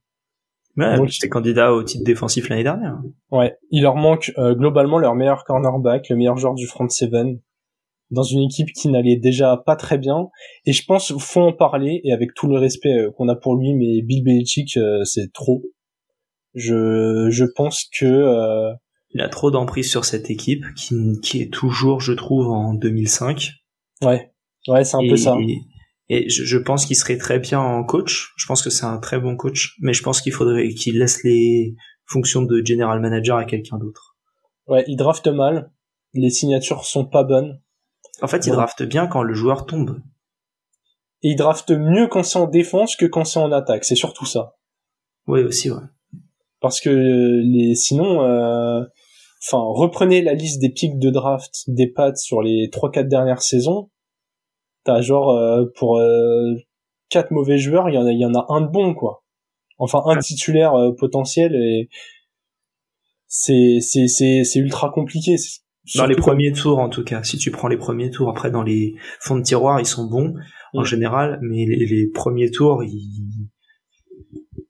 [0.77, 3.01] Ouais, c'était candidat au titre défensif l'année dernière.
[3.31, 7.41] Ouais, il leur manque euh, globalement leur meilleur cornerback, le meilleur joueur du front seven
[8.13, 10.29] dans une équipe qui n'allait déjà pas très bien.
[10.67, 13.57] Et je pense faut en parler et avec tout le respect euh, qu'on a pour
[13.57, 15.63] lui, mais Bill Belichick euh, c'est trop.
[16.55, 18.73] Je je pense que euh...
[19.15, 23.51] il a trop d'emprise sur cette équipe qui qui est toujours, je trouve, en 2005.
[24.03, 24.31] Ouais,
[24.69, 25.37] ouais, c'est un peu ça.
[26.09, 28.33] Et, je, je pense qu'il serait très bien en coach.
[28.37, 31.25] Je pense que c'est un très bon coach, mais je pense qu'il faudrait qu'il laisse
[31.25, 34.19] les fonctions de general manager à quelqu'un d'autre.
[34.67, 35.73] Ouais, il drafte mal.
[36.13, 37.63] Les signatures sont pas bonnes.
[38.21, 40.01] En fait, il drafte bien quand le joueur tombe.
[41.23, 43.85] Et il drafte mieux quand c'est en défense que quand c'est en attaque.
[43.85, 44.57] C'est surtout ça.
[45.27, 45.83] Oui, aussi, ouais.
[46.61, 48.83] Parce que les, sinon, euh...
[49.47, 53.91] enfin, reprenez la liste des pics de draft des Pats sur les 3-4 dernières saisons.
[54.85, 56.55] T'as genre, euh, pour euh,
[57.11, 59.25] 4 mauvais joueurs, il y en a, il y en a un de bon, quoi.
[59.79, 61.89] Enfin, un titulaire euh, potentiel et
[63.27, 65.37] c'est, c'est, c'est, c'est ultra compliqué
[65.97, 67.23] dans les premiers tours en tout cas.
[67.23, 70.35] Si tu prends les premiers tours après dans les fonds de tiroir ils sont bons
[70.73, 73.49] en général mais les, premiers tours ils...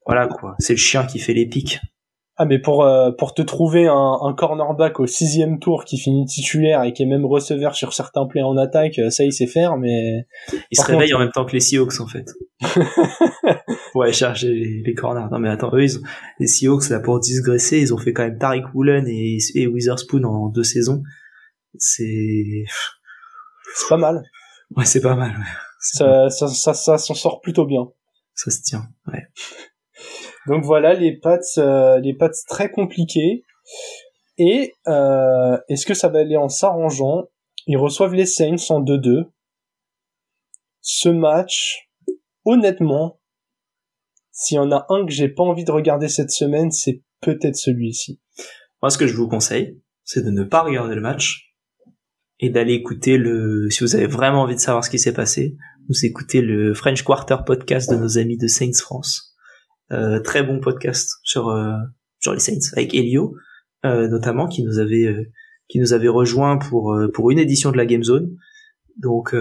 [0.07, 0.55] voilà quoi.
[0.59, 1.81] C'est le chien qui fait les pics
[2.37, 6.25] ah mais pour euh, pour te trouver un, un, cornerback au sixième tour qui finit
[6.25, 9.47] titulaire et qui est même receveur sur certains plays en attaque euh, ça il sait
[9.47, 10.27] faire mais
[10.71, 12.31] il se réveille en même temps que les Seahawks en fait
[13.95, 16.03] ouais chercher les, les, corners non mais attends eux ils ont,
[16.39, 20.25] les Seahawks là pour digresser ils ont fait quand même Tariq Woolen et, et Witherspoon
[20.25, 21.03] en deux saisons
[21.77, 22.65] c'est
[23.75, 24.23] c'est pas mal
[24.77, 25.45] ouais c'est pas mal ouais.
[25.83, 27.89] Ça, ça, ça, ça s'en sort plutôt bien.
[28.35, 29.27] Ça se tient, ouais.
[30.47, 32.17] Donc voilà les pattes, euh, les
[32.49, 33.45] très compliquées.
[34.39, 37.25] Et euh, est-ce que ça va aller en s'arrangeant?
[37.67, 39.31] Ils reçoivent les Saints en 2-2.
[40.81, 41.89] Ce match,
[42.45, 43.21] honnêtement,
[44.33, 47.57] s'il y en a un que j'ai pas envie de regarder cette semaine, c'est peut-être
[47.57, 48.21] celui-ci.
[48.81, 51.55] Moi, ce que je vous conseille, c'est de ne pas regarder le match
[52.41, 53.71] et d'aller écouter le.
[53.71, 55.57] Si vous avez vraiment envie de savoir ce qui s'est passé,
[55.89, 59.32] vous écoutez le French Quarter podcast de nos amis de Saints France.
[59.91, 61.75] Euh, très bon podcast sur euh,
[62.21, 63.35] sur les Saints avec Elio
[63.85, 65.25] euh, notamment qui nous avait euh,
[65.69, 68.37] qui nous avait rejoint pour euh, pour une édition de la Game Zone.
[68.97, 69.35] Donc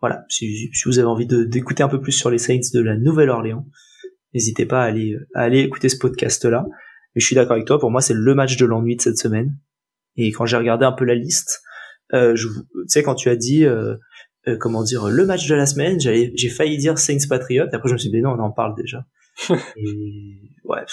[0.00, 2.98] voilà, si, si, vous avez envie d'écouter un peu plus sur les Saints de la
[2.98, 3.66] Nouvelle-Orléans,
[4.34, 6.66] n'hésitez pas à aller à aller écouter ce podcast là.
[7.14, 9.16] Mais je suis d'accord avec toi, pour moi c'est le match de l'ennui de cette
[9.16, 9.56] semaine.
[10.16, 11.62] Et quand j'ai regardé un peu la liste,
[12.12, 12.48] euh, tu
[12.86, 13.96] sais quand tu as dit euh,
[14.60, 17.66] comment dire le match de la semaine, j'ai failli dire Saints Patriot.
[17.72, 19.04] Après je me suis dit non, on en parle déjà.
[19.76, 20.84] Et ouais,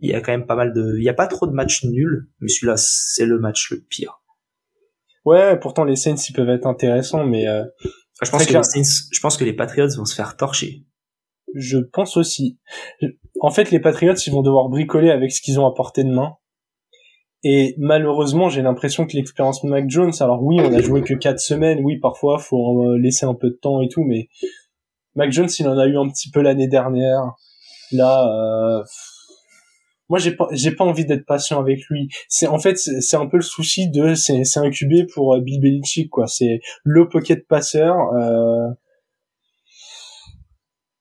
[0.00, 1.84] il y, a, quand même pas mal de, il y a pas trop de matchs
[1.84, 4.22] nuls, mais celui-là c'est le match le pire.
[5.24, 7.64] Ouais, pourtant les Saints ils peuvent être intéressants, mais euh,
[8.22, 10.84] je pense que les Saints, je pense que les Patriots vont se faire torcher.
[11.54, 12.58] Je pense aussi.
[13.40, 16.10] En fait, les Patriots ils vont devoir bricoler avec ce qu'ils ont à portée de
[16.10, 16.36] main.
[17.42, 21.40] Et malheureusement, j'ai l'impression que l'expérience Mac Jones, alors oui, on a joué que quatre
[21.40, 24.28] semaines, oui, parfois faut euh, laisser un peu de temps et tout, mais
[25.14, 27.34] Mac Jones, il en a eu un petit peu l'année dernière.
[27.92, 28.84] Là, euh,
[30.08, 32.08] moi j'ai pas j'ai pas envie d'être patient avec lui.
[32.28, 35.40] C'est en fait c'est un peu le souci de c'est c'est un QB pour euh,
[35.40, 36.26] Bill Belichick quoi.
[36.26, 38.68] C'est le pocket passeur euh...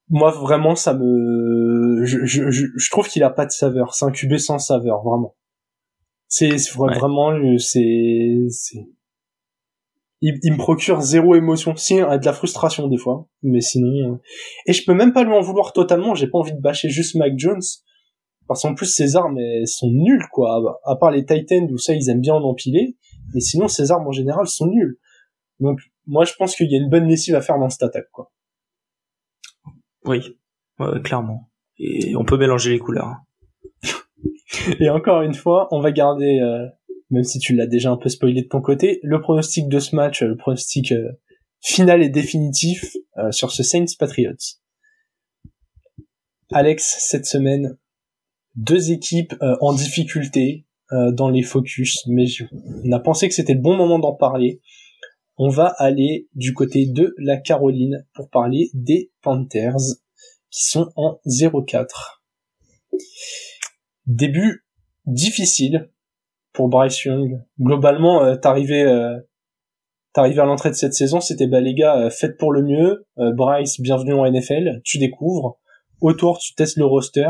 [0.10, 3.94] moi vraiment ça me je, je, je trouve qu'il a pas de saveur.
[3.94, 5.36] C'est un QB sans saveur vraiment.
[6.28, 8.86] C'est vraiment c'est c'est
[10.22, 11.76] il, il, me procure zéro émotion.
[11.76, 13.28] Si a de la frustration des fois.
[13.42, 14.16] Mais sinon euh,
[14.66, 16.16] et je peux même pas lui en vouloir totalement.
[16.16, 17.62] J'ai pas envie de bâcher juste Mac Jones.
[18.48, 20.80] Parce qu'en plus ces armes elles sont nulles quoi.
[20.86, 22.98] À part les Titans où ça ils aiment bien en empiler.
[23.34, 24.98] Mais sinon ces armes en général sont nulles
[25.60, 28.10] donc moi je pense qu'il y a une bonne lessive à faire dans cette attaque
[28.12, 28.32] quoi.
[30.06, 30.38] Oui.
[31.04, 31.50] Clairement.
[31.78, 33.18] Et on peut mélanger les couleurs
[34.80, 36.66] et encore une fois on va garder euh,
[37.10, 39.96] même si tu l'as déjà un peu spoilé de ton côté le pronostic de ce
[39.96, 41.12] match le pronostic euh,
[41.62, 44.58] final et définitif euh, sur ce Saints Patriots
[46.52, 47.78] Alex cette semaine
[48.56, 52.26] deux équipes euh, en difficulté euh, dans les focus, mais
[52.84, 54.62] on a pensé que c'était le bon moment d'en parler.
[55.38, 59.78] On va aller du côté de la Caroline pour parler des Panthers
[60.50, 61.88] qui sont en 0-4.
[64.08, 64.66] Début
[65.06, 65.90] difficile
[66.60, 67.42] pour Bryce Young.
[67.58, 69.18] Globalement, euh, t'arrivais euh,
[70.12, 73.06] t'arrivais à l'entrée de cette saison, c'était bah les gars, faites pour le mieux.
[73.16, 75.58] Bryce, bienvenue en NFL, tu découvres.
[76.02, 77.30] Autour, tu testes le roster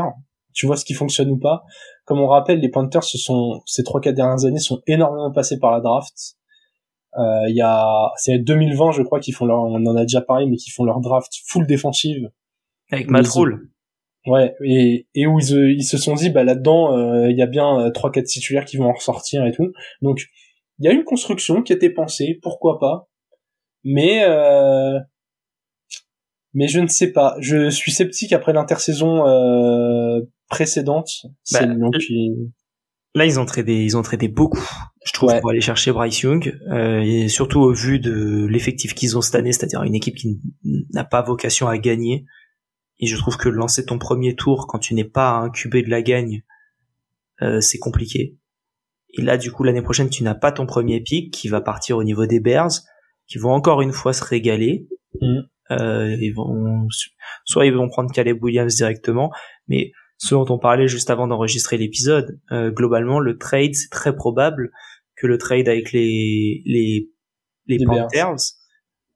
[0.52, 1.62] tu vois ce qui fonctionne ou pas.
[2.06, 5.60] Comme on rappelle, les Panthers, ce sont ces trois quatre dernières années sont énormément passés
[5.60, 6.34] par la draft.
[7.16, 10.20] Euh, il y a c'est 2020 je crois qu'ils font leur on en a déjà
[10.20, 12.30] parlé mais qu'ils font leur draft full défensive
[12.90, 13.70] avec Matt Rule.
[14.26, 17.46] Ouais et et où ils, ils se sont dit bah là-dedans euh, il y a
[17.46, 19.72] bien euh, trois quatre titulaires qui vont en ressortir et tout.
[20.02, 20.26] Donc
[20.78, 23.08] il y a une construction qui était pensée, pourquoi pas.
[23.84, 24.98] Mais euh,
[26.52, 27.36] mais je ne sais pas.
[27.40, 31.10] Je suis sceptique après l'intersaison euh, précédente.
[31.52, 31.60] Bah,
[33.14, 34.68] là, ils ont tradé, ils ont tradé beaucoup,
[35.04, 39.16] je trouve, pour aller chercher Bryce Young, euh, et surtout au vu de l'effectif qu'ils
[39.16, 40.40] ont cette année, c'est-à-dire une équipe qui
[40.92, 42.24] n'a pas vocation à gagner.
[43.00, 46.02] Et je trouve que lancer ton premier tour quand tu n'es pas QB de la
[46.02, 46.42] gagne,
[47.42, 48.36] euh, c'est compliqué.
[49.14, 51.96] Et là, du coup, l'année prochaine, tu n'as pas ton premier pick qui va partir
[51.96, 52.70] au niveau des Bears,
[53.26, 54.86] qui vont encore une fois se régaler.
[55.20, 55.40] Mm.
[55.72, 56.86] Euh, ils vont,
[57.44, 59.32] soit ils vont prendre Caleb Williams directement,
[59.68, 64.14] mais ce dont on parlait juste avant d'enregistrer l'épisode, euh, globalement, le trade, c'est très
[64.14, 64.70] probable
[65.16, 67.08] que le trade avec les les
[67.66, 68.36] les, Panthers,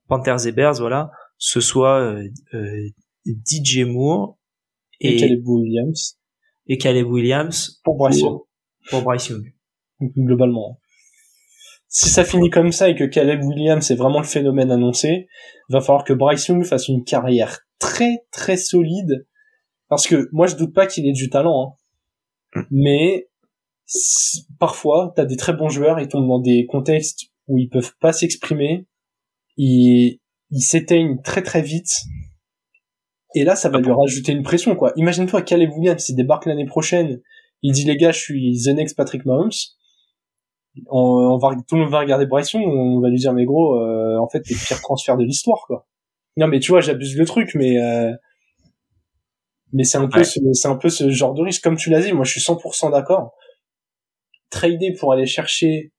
[0.07, 2.89] Panthers et Bears, voilà, ce soit euh, euh
[3.27, 4.39] DJ Moore
[5.01, 6.18] et, Caleb Williams
[6.66, 8.41] et Caleb Williams pour Bryce Young.
[8.91, 9.53] Pour Bryce Young.
[10.01, 10.81] Globalement
[11.95, 15.29] si ça finit comme ça et que Caleb Williams est vraiment le phénomène annoncé,
[15.68, 19.29] va falloir que Bryce Young fasse une carrière très très solide.
[19.89, 21.79] Parce que moi je doute pas qu'il ait du talent,
[22.57, 22.61] hein.
[22.61, 22.64] Mm.
[22.72, 23.29] mais
[24.59, 28.12] parfois t'as des très bons joueurs, ils tombent dans des contextes où ils peuvent pas
[28.12, 28.87] s'exprimer,
[29.57, 30.18] ils
[30.51, 31.93] ils s'éteignent très très vite.
[33.35, 34.93] Et là, ça va lui rajouter une pression, quoi.
[34.97, 37.20] Imagine-toi, Caleb Williams, il débarque l'année prochaine,
[37.62, 39.51] il dit, les gars, je suis the next Patrick Mahomes
[40.91, 44.18] on, va tout le monde va regarder Bryson on va lui dire mais gros euh,
[44.18, 45.87] en fait t'es le pire transfert de l'histoire quoi
[46.37, 48.12] Non, mais tu vois, j'abuse le truc, mais euh,
[49.72, 51.62] mais c'est un peu ce, c'est un peu ce genre de risque.
[51.62, 53.32] Comme tu l'as dit, moi, je suis 100% d'accord.
[54.51, 55.93] Trader pour aller chercher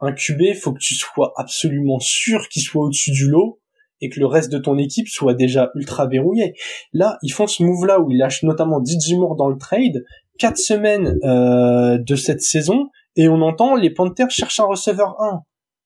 [0.00, 3.60] un QB, faut que tu sois absolument sûr qu'il soit au-dessus du lot
[4.00, 6.54] et que le reste de ton équipe soit déjà ultra verrouillé.
[6.92, 10.04] Là, ils font ce move-là où ils lâchent notamment DJ Moore dans le trade,
[10.38, 15.42] quatre semaines euh, de cette saison, et on entend les Panthers cherchent un receveur 1.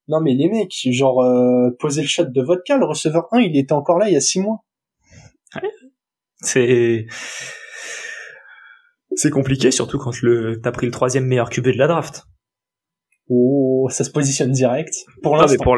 [0.09, 3.57] Non mais les mecs, genre euh, posez le shot de cas, le receveur 1, il
[3.57, 4.65] était encore là il y a six mois.
[6.41, 7.07] C'est
[9.15, 12.25] c'est compliqué, surtout quand le t'as pris le troisième meilleur QB de la draft.
[13.29, 14.95] Oh, ça se positionne direct.
[15.23, 15.63] Pour l'instant.
[15.63, 15.77] Pour,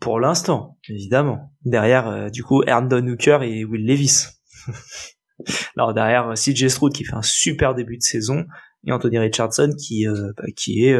[0.00, 1.52] pour l'instant, évidemment.
[1.64, 4.26] Derrière, euh, du coup, Herndon Hooker et Will Levis.
[5.76, 8.44] Alors derrière, euh, CJ Stroud qui fait un super début de saison
[8.86, 10.96] et Anthony Richardson qui euh, bah, qui est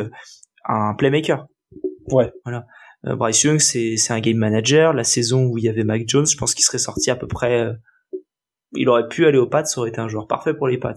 [0.64, 1.46] un playmaker.
[2.10, 2.32] Ouais.
[2.44, 2.66] Voilà.
[3.04, 4.92] Bryce Young, c'est c'est un game manager.
[4.92, 7.28] La saison où il y avait Mac Jones, je pense qu'il serait sorti à peu
[7.28, 7.72] près.
[8.72, 10.94] il aurait pu aller aux Pats, ça aurait été un joueur parfait pour les Pats.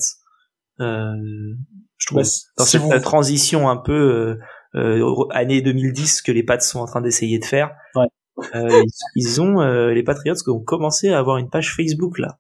[0.80, 2.24] je trouve
[2.58, 4.39] dans cette transition un peu euh,
[4.74, 7.72] année 2010 que les Pats sont en train d'essayer de faire.
[7.95, 8.07] Ouais.
[8.55, 8.84] Euh,
[9.15, 12.39] ils, ont euh, les Patriots qui ont commencé à avoir une page Facebook là.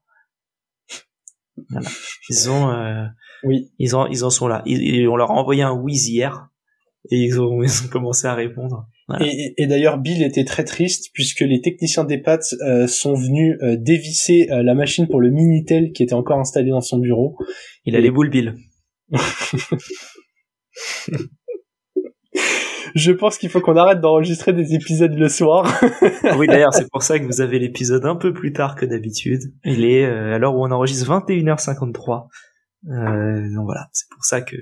[1.69, 1.87] Voilà.
[2.29, 3.05] Ils ont, euh,
[3.43, 4.61] oui, ils en, ils en sont là.
[4.65, 6.47] Ils, on leur a envoyé un whiz hier
[7.09, 8.87] et ils ont, ils ont commencé à répondre.
[9.07, 9.25] Voilà.
[9.25, 13.57] Et, et d'ailleurs, Bill était très triste puisque les techniciens des Pats euh, sont venus
[13.61, 17.37] euh, dévisser la machine pour le Minitel qui était encore installé dans son bureau.
[17.85, 18.55] Il a les boules, Bill.
[23.01, 25.67] je pense qu'il faut qu'on arrête d'enregistrer des épisodes le soir.
[26.37, 29.53] oui, d'ailleurs, c'est pour ça que vous avez l'épisode un peu plus tard que d'habitude.
[29.65, 32.27] Il est euh, à l'heure où on enregistre 21h53.
[32.87, 34.55] Euh, donc voilà, c'est pour ça que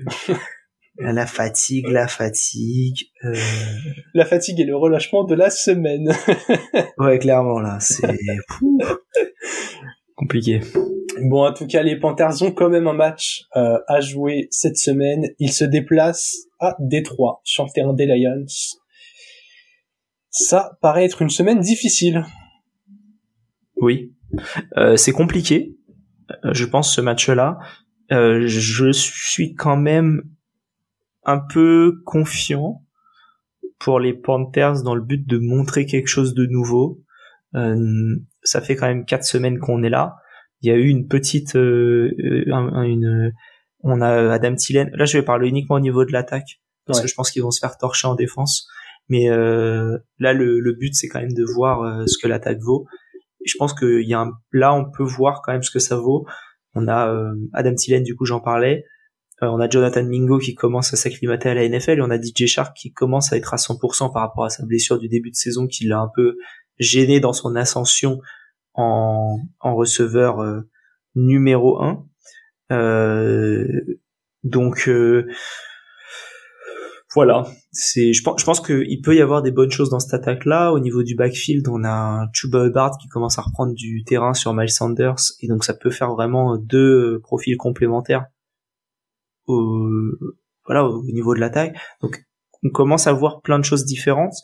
[0.98, 3.10] la fatigue, la fatigue.
[3.24, 3.34] Euh...
[4.14, 6.12] La fatigue et le relâchement de la semaine.
[6.98, 8.16] ouais, clairement là, c'est
[10.16, 10.60] compliqué.
[11.22, 14.76] Bon, en tout cas, les Panthers ont quand même un match euh, à jouer cette
[14.76, 15.26] semaine.
[15.38, 18.46] Ils se déplacent à Détroit sur le terrain des Lions.
[20.30, 22.24] Ça paraît être une semaine difficile.
[23.76, 24.14] Oui,
[24.76, 25.76] euh, c'est compliqué.
[26.44, 27.58] Euh, je pense ce match-là.
[28.12, 30.22] Euh, je suis quand même
[31.24, 32.82] un peu confiant
[33.78, 37.02] pour les Panthers dans le but de montrer quelque chose de nouveau.
[37.54, 40.16] Euh, ça fait quand même quatre semaines qu'on est là.
[40.62, 42.12] Il y a eu une petite, euh,
[42.46, 43.32] une,
[43.82, 44.90] on a Adam Thielen.
[44.94, 47.50] Là, je vais parler uniquement au niveau de l'attaque parce que je pense qu'ils vont
[47.50, 48.68] se faire torcher en défense.
[49.08, 52.58] Mais euh, là, le, le but, c'est quand même de voir euh, ce que l'attaque
[52.60, 52.86] vaut.
[53.44, 55.78] Et je pense qu'il y a un, là, on peut voir quand même ce que
[55.78, 56.26] ça vaut.
[56.74, 58.84] On a euh, Adam Thielen, du coup, j'en parlais.
[59.42, 62.20] Euh, on a Jonathan Mingo qui commence à s'acclimater à la NFL et on a
[62.20, 65.30] DJ Shark qui commence à être à 100% par rapport à sa blessure du début
[65.30, 66.36] de saison qui l'a un peu
[66.78, 68.20] gêné dans son ascension
[68.74, 70.60] en, en receveur euh,
[71.14, 72.04] numéro 1.
[72.70, 73.66] Euh,
[74.44, 75.26] donc euh,
[77.14, 80.14] voilà, c'est je pense je pense qu'il peut y avoir des bonnes choses dans cette
[80.14, 80.72] attaque là.
[80.72, 84.54] Au niveau du backfield, on a Chuba Hubbard qui commence à reprendre du terrain sur
[84.54, 88.26] Miles Sanders et donc ça peut faire vraiment deux profils complémentaires
[89.46, 89.88] au
[90.64, 91.76] voilà au niveau de l'attaque.
[92.00, 92.24] Donc
[92.62, 94.34] on commence à voir plein de choses différentes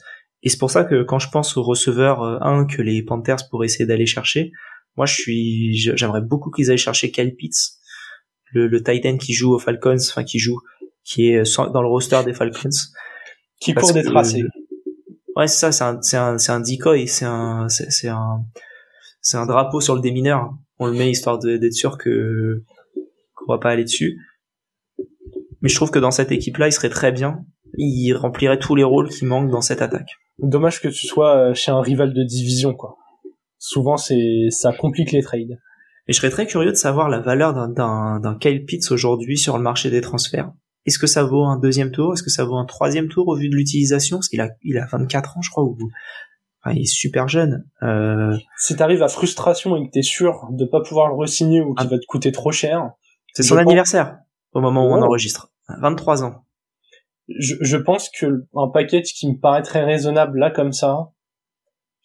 [0.43, 3.49] et c'est pour ça que quand je pense au receveur 1 euh, que les Panthers
[3.51, 4.53] pourraient essayer d'aller chercher,
[4.97, 7.79] moi je suis, j'aimerais beaucoup qu'ils aillent chercher Kyle Pitts,
[8.53, 10.61] le, le Titan qui joue aux Falcons, enfin qui joue,
[11.05, 12.69] qui est dans le roster des Falcons.
[13.61, 14.45] Qui court des tracés.
[15.35, 18.45] Ouais, c'est ça, c'est un, c'est un, c'est un decoy, c'est un, c'est un,
[19.21, 20.51] c'est un drapeau sur le démineur.
[20.79, 22.63] On le met histoire d'être sûr que
[23.35, 24.19] qu'on va pas aller dessus.
[25.63, 27.45] Mais je trouve que dans cette équipe-là, il serait très bien.
[27.79, 30.11] Il remplirait tous les rôles qui manquent dans cette attaque.
[30.39, 32.97] Dommage que tu sois euh, chez un rival de division, quoi.
[33.59, 35.59] Souvent, c'est ça complique les trades.
[36.09, 39.57] Et je serais très curieux de savoir la valeur d'un d'un Kyle Pitts aujourd'hui sur
[39.57, 40.53] le marché des transferts.
[40.85, 42.13] Est-ce que ça vaut un deuxième tour?
[42.13, 44.19] Est-ce que ça vaut un troisième tour au vu de l'utilisation?
[44.19, 45.77] Parce qu'il a il a 24 ans, je crois, ou
[46.63, 47.65] enfin, il est super jeune.
[47.83, 48.37] Euh...
[48.57, 51.87] Si t'arrives à frustration et que t'es sûr de pas pouvoir le re-signer ou qu'il
[51.87, 51.91] ah.
[51.91, 52.91] va te coûter trop cher,
[53.35, 54.19] c'est son anniversaire
[54.53, 55.51] au moment où on enregistre.
[55.81, 56.47] 23 ans
[57.29, 61.11] je, je pense que un package qui me paraît très raisonnable là comme ça,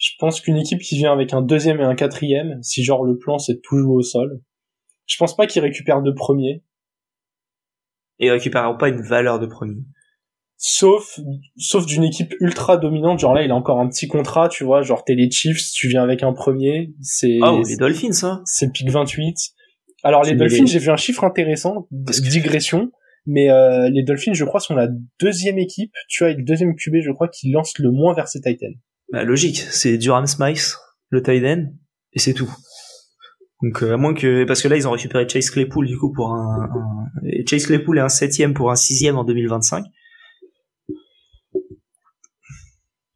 [0.02, 3.18] je pense qu'une équipe qui vient avec un deuxième et un quatrième, si genre le
[3.20, 4.42] plan c'est tout jouer au sol,
[5.06, 6.64] je pense pas qu'il récupère de premier.
[8.18, 9.78] Et il récupérera pas une valeur de premier.
[10.58, 11.20] Sauf,
[11.56, 14.82] sauf d'une équipe ultra dominante, genre là il a encore un petit contrat, tu vois,
[14.82, 17.38] genre t'es les Chiefs, tu viens avec un premier, c'est...
[17.44, 19.36] Oh, les Dolphins, ça C'est pick 28.
[20.04, 22.92] Alors les Dolphins, j'ai vu un chiffre intéressant, digression,
[23.28, 24.88] mais euh, les Dolphins, je crois, sont la
[25.20, 28.28] deuxième équipe, tu vois, avec le deuxième QB, je crois, qui lance le moins vers
[28.28, 28.74] ses Titans.
[29.12, 30.76] Bah, logique, c'est Durham Smythe,
[31.10, 31.66] le Titan.
[32.14, 32.52] et c'est tout.
[33.62, 36.34] Donc à moins que parce que là ils ont récupéré Chase Claypool du coup pour
[36.34, 37.46] un, un...
[37.48, 39.86] Chase Claypool est un septième pour un sixième en 2025.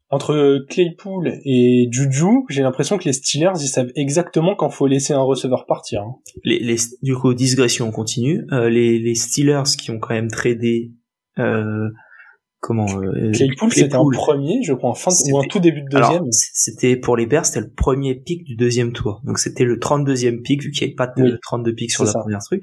[0.08, 5.12] entre Claypool et Juju, j'ai l'impression que les Steelers, ils savent exactement quand faut laisser
[5.12, 6.02] un receveur partir.
[6.02, 6.14] Hein.
[6.44, 8.46] Les, les, du coup, digression continue.
[8.52, 10.92] Euh, les, les Steelers qui ont quand même tradé,
[11.38, 11.88] euh,
[12.60, 15.82] comment euh, Claypool, c'était un premier, je crois, en fin de, ou un tout début
[15.82, 16.24] de deuxième.
[16.30, 19.22] C'était pour les Bears, c'était le premier pick du deuxième tour.
[19.24, 22.12] Donc c'était le 32e pick vu qu'il n'y avait pas de 32 picks sur la
[22.12, 22.62] première truc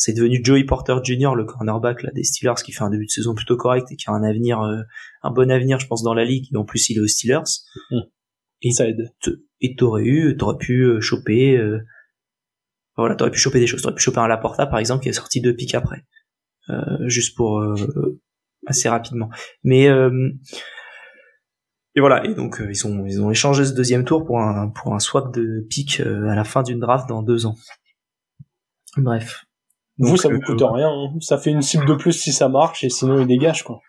[0.00, 1.34] c'est devenu Joey Porter Jr.
[1.36, 4.08] le cornerback là des Steelers qui fait un début de saison plutôt correct et qui
[4.08, 4.80] a un avenir euh,
[5.22, 7.44] un bon avenir je pense dans la ligue et en plus il est aux Steelers
[7.90, 7.98] mmh.
[8.62, 9.12] et ça aide
[9.60, 11.80] et t'aurais eu t'aurais pu euh, choper euh,
[12.96, 15.12] voilà t'aurais pu choper des choses t'aurais pu choper un Laporta par exemple qui est
[15.12, 16.02] sorti deux pics après
[17.06, 17.60] juste pour
[18.70, 19.28] assez rapidement
[19.62, 19.88] mais
[21.94, 24.94] et voilà et donc ils ont ils ont échangé ce deuxième tour pour un pour
[24.94, 27.56] un swap de pick à la fin d'une draft dans deux ans
[28.96, 29.44] bref
[30.00, 30.88] vous, ça vous euh, coûte rien.
[30.88, 31.18] Hein.
[31.20, 33.80] Ça fait une cible de plus si ça marche, et sinon il dégage quoi.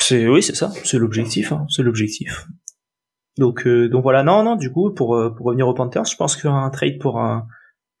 [0.00, 0.70] C'est oui, c'est ça.
[0.84, 1.52] C'est l'objectif.
[1.52, 1.66] Hein.
[1.68, 2.46] C'est l'objectif.
[3.36, 4.22] Donc euh, donc voilà.
[4.22, 4.56] Non non.
[4.56, 7.46] Du coup, pour euh, pour revenir aux Panthers, je pense qu'un trade pour un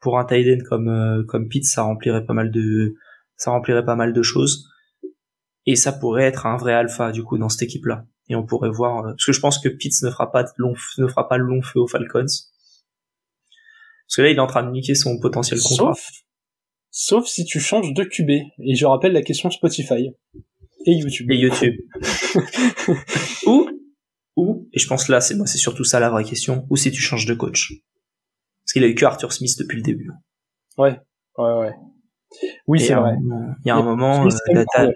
[0.00, 2.94] pour un tight end comme comme Pitt, ça remplirait pas mal de
[3.36, 4.68] ça remplirait pas mal de choses.
[5.70, 8.06] Et ça pourrait être un vrai alpha du coup dans cette équipe là.
[8.30, 10.72] Et on pourrait voir parce que je pense que Pitts ne fera pas de long
[10.96, 12.24] ne fera pas le long feu aux Falcons.
[12.24, 15.92] Parce que là, il est en train de niquer son potentiel contrat.
[16.90, 18.30] Sauf si tu changes de QB.
[18.30, 20.08] Et je rappelle la question Spotify.
[20.86, 21.30] Et YouTube.
[21.30, 21.74] Et YouTube.
[23.46, 23.68] ou,
[24.36, 26.90] ou, et je pense là, c'est moi, c'est surtout ça la vraie question, ou si
[26.90, 27.74] tu changes de coach.
[28.64, 30.10] Parce qu'il a eu que Arthur Smith depuis le début.
[30.78, 30.98] Ouais,
[31.36, 31.74] ouais, ouais.
[32.66, 33.16] Oui, c'est vrai.
[33.64, 34.90] Il y a un moment, euh,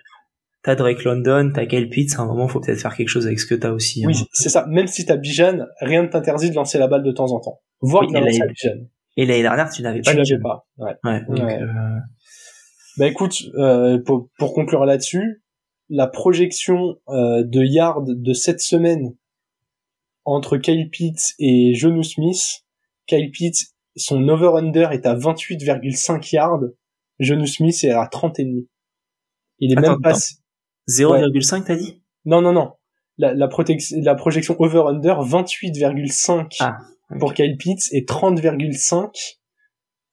[0.63, 3.41] t'as Drake London, t'as Kyle Pitts, à un moment, faut peut-être faire quelque chose avec
[3.41, 4.07] ce que t'as aussi.
[4.07, 4.27] Oui, hein.
[4.33, 4.67] c'est ça.
[4.67, 7.61] Même si t'as Bijan, rien ne t'interdit de lancer la balle de temps en temps.
[7.81, 8.85] Voir oui, lancer Bijan.
[9.17, 10.13] Et l'année dernière, tu n'avais pas.
[10.13, 10.67] Je pas.
[10.79, 10.95] Ouais.
[11.05, 11.67] ouais, donc, Euh...
[12.99, 15.43] Bah écoute, euh, pour, pour, conclure là-dessus,
[15.89, 19.15] la projection euh, de yard de cette semaine
[20.25, 22.65] entre Kyle Pitts et Jonu Smith,
[23.07, 26.65] Kyle Pitts, son over-under est à 28,5 yards,
[27.19, 28.69] Jonu Smith est à 30 et demi.
[29.59, 30.15] Il est même pas
[30.89, 32.03] 0,5 t'as dit?
[32.25, 32.73] Non non non.
[33.19, 33.49] La, la,
[33.97, 36.79] la projection over-under 28,5 ah
[37.19, 39.37] pour Kyle Pitts et 30,5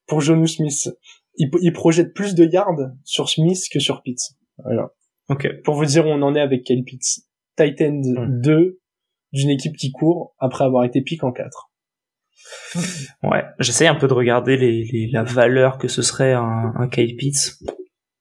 [0.07, 0.89] pour Jonu Smith.
[1.35, 4.35] Il, il, projette plus de yards sur Smith que sur Pitts.
[4.57, 4.89] Voilà.
[5.29, 5.47] Ok.
[5.63, 7.23] Pour vous dire où on en est avec Kyle Pitts.
[7.55, 8.79] Titan 2
[9.31, 11.71] d'une équipe qui court après avoir été pick en 4.
[13.23, 16.89] Ouais, j'essaye un peu de regarder les, les, la valeur que ce serait un, un
[16.89, 17.59] Kyle Pitts.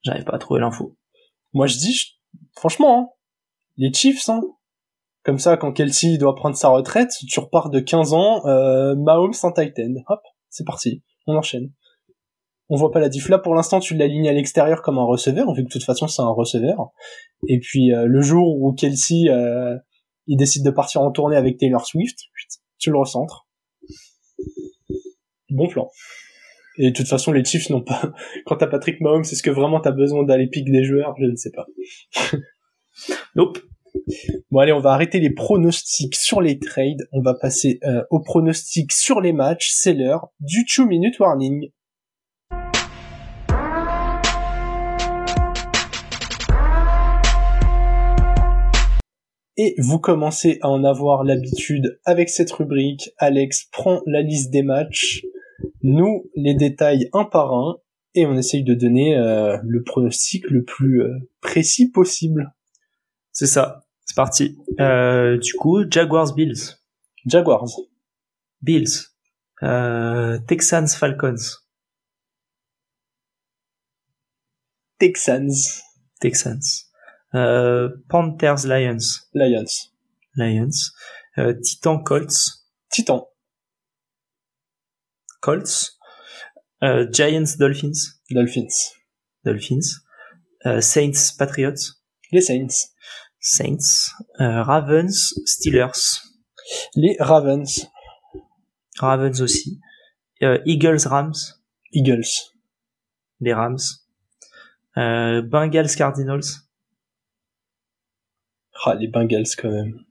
[0.03, 0.97] J'arrive pas à trouver l'info.
[1.55, 2.18] Moi je dis,
[2.59, 3.09] franchement, hein,
[3.77, 4.43] les Chiefs, hein,
[5.25, 9.35] comme ça, quand Kelsey doit prendre sa retraite, tu repars de 15 ans, euh, Mahomes
[9.43, 9.95] en Titan.
[10.09, 11.03] Hop, c'est parti.
[11.27, 11.71] On enchaîne.
[12.71, 13.29] On voit pas la diff.
[13.29, 16.07] Là, pour l'instant, tu l'alignes à l'extérieur comme un receveur, vu que de toute façon,
[16.07, 16.93] c'est un receveur.
[17.47, 19.77] Et puis, euh, le jour où Kelsey, euh,
[20.27, 22.19] décide de partir en tournée avec Taylor Swift,
[22.79, 23.47] tu le recentres.
[25.51, 25.91] Bon plan.
[26.79, 28.13] Et de toute façon, les Chiefs n'ont pas...
[28.47, 31.15] Quand t'as Patrick Mahomes, est-ce que vraiment t'as besoin d'aller piquer des joueurs?
[31.19, 31.67] Je ne sais pas.
[33.35, 33.59] nope.
[34.53, 38.21] Bon allez, on va arrêter les pronostics sur les trades, on va passer euh, aux
[38.21, 41.71] pronostics sur les matchs, c'est l'heure du 2 minute warning.
[49.57, 53.11] Et vous commencez à en avoir l'habitude avec cette rubrique.
[53.19, 55.25] Alex prend la liste des matchs,
[55.83, 57.79] nous les détails un par un,
[58.15, 62.55] et on essaye de donner euh, le pronostic le plus euh, précis possible.
[63.33, 63.85] C'est ça.
[64.05, 64.59] C'est parti.
[64.81, 66.79] Euh, du coup, Jaguars Bills.
[67.27, 67.69] Jaguars.
[68.63, 69.13] Bills.
[69.63, 71.61] Euh, Texans Falcons.
[74.99, 75.83] Texans.
[76.21, 76.87] Texans.
[77.35, 79.27] Euh, Panthers Lions.
[79.35, 79.93] Lions.
[80.35, 80.93] Lions.
[81.37, 82.65] Euh, Titan Colts.
[82.91, 83.28] Titan.
[85.41, 85.99] Colts.
[86.83, 88.17] Euh, Giants Dolphins.
[88.31, 88.95] Dolphins.
[89.45, 90.03] Dolphins.
[90.67, 91.95] Euh, Saints Patriots.
[92.33, 92.93] Les Saints.
[93.41, 96.21] Saints, euh, Ravens, Steelers.
[96.97, 97.89] Les Ravens.
[98.99, 99.81] Ravens aussi.
[100.41, 101.35] Eagles, Rams.
[101.93, 102.53] Eagles.
[103.41, 103.79] Les Rams.
[104.99, 106.65] Euh, Bengals, Cardinals.
[108.85, 110.05] Ah, les Bengals quand même.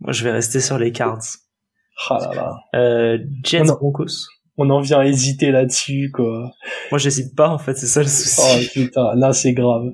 [0.00, 1.24] Moi, je vais rester sur les Cards.
[2.08, 2.56] Ah là là.
[2.74, 4.28] Euh, Jets, Broncos.
[4.56, 6.52] On en vient à hésiter là-dessus, quoi.
[6.90, 8.40] Moi, j'hésite pas, en fait, c'est ça le souci.
[8.40, 9.90] Oh putain, là, c'est grave.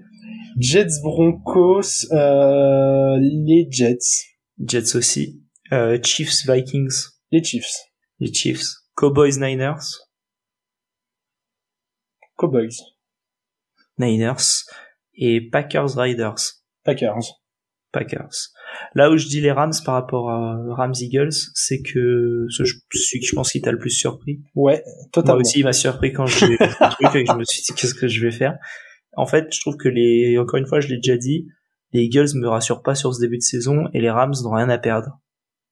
[0.59, 4.27] Jets Broncos, euh, les Jets.
[4.59, 5.43] Jets aussi.
[5.73, 6.93] Euh, Chiefs Vikings.
[7.31, 7.73] Les Chiefs.
[8.19, 8.67] Les Chiefs.
[8.97, 10.07] Cowboys Niners.
[12.37, 12.77] Cowboys.
[13.99, 14.65] Niners
[15.15, 16.63] et Packers Riders.
[16.85, 17.41] Packers.
[17.93, 18.53] Packers.
[18.95, 23.21] Là où je dis les Rams par rapport à Rams Eagles, c'est que ce, celui
[23.21, 24.41] que je pense qui t'a le plus surpris.
[24.55, 25.37] Ouais, totalement.
[25.37, 27.73] Moi aussi, il m'a surpris quand j'ai le truc et que je me suis dit
[27.75, 28.57] qu'est-ce que je vais faire?
[29.17, 31.47] En fait, je trouve que les, encore une fois, je l'ai déjà dit,
[31.93, 34.69] les Eagles me rassurent pas sur ce début de saison et les Rams n'ont rien
[34.69, 35.21] à perdre.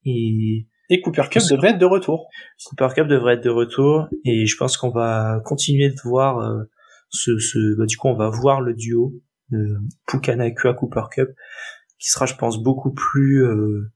[0.05, 2.27] Et, et Cooper Cup devrait être de retour.
[2.65, 6.63] Cooper Cup devrait être de retour et je pense qu'on va continuer de voir euh,
[7.09, 9.13] ce, ce bah, du coup on va voir le duo
[9.51, 11.29] de Pukanakua Cooper Cup
[11.99, 13.91] qui sera je pense beaucoup plus euh,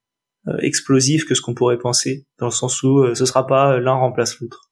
[0.48, 3.80] euh, explosif que ce qu'on pourrait penser dans le sens où euh, ce sera pas
[3.80, 4.70] l'un remplace l'autre.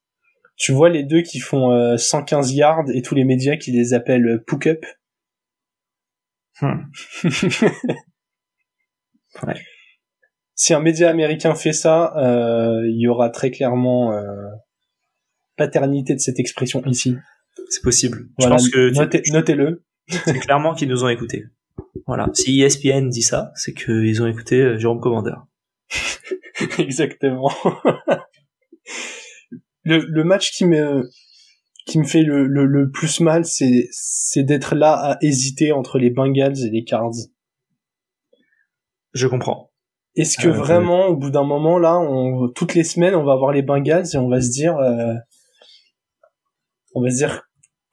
[0.58, 4.44] Tu vois les deux qui font 115 yards et tous les médias qui les appellent
[4.46, 4.86] Pook Up?
[6.62, 6.84] Hmm.
[9.48, 9.56] ouais.
[10.54, 12.14] Si un média américain fait ça,
[12.86, 14.14] il y aura très clairement
[15.56, 17.16] paternité de cette expression ici.
[17.70, 18.28] C'est possible.
[18.38, 19.84] Je pense que notez-le.
[20.10, 21.46] C'est clairement qu'ils nous ont écoutés.
[22.08, 22.28] Voilà.
[22.34, 25.36] Si ESPN dit ça, c'est qu'ils ont écouté euh, Jérôme Commander.
[26.78, 27.52] Exactement.
[29.84, 31.10] le, le match qui me
[31.86, 35.97] qui me fait le, le, le plus mal, c'est c'est d'être là à hésiter entre
[35.97, 37.12] les Bengals et les Cards.
[39.14, 39.72] Je comprends.
[40.16, 43.34] Est-ce que euh, vraiment, au bout d'un moment, là, on, toutes les semaines, on va
[43.34, 45.14] avoir les Bengals et on va se dire, euh,
[46.95, 47.43] on va se dire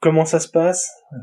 [0.01, 1.17] comment ça se passe euh,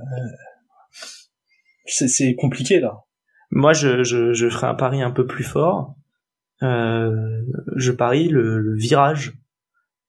[1.86, 3.04] C'est compliqué là.
[3.50, 5.94] Moi, je, je, je ferai un pari un peu plus fort.
[6.62, 7.42] Euh,
[7.76, 9.34] je parie le, le, virage,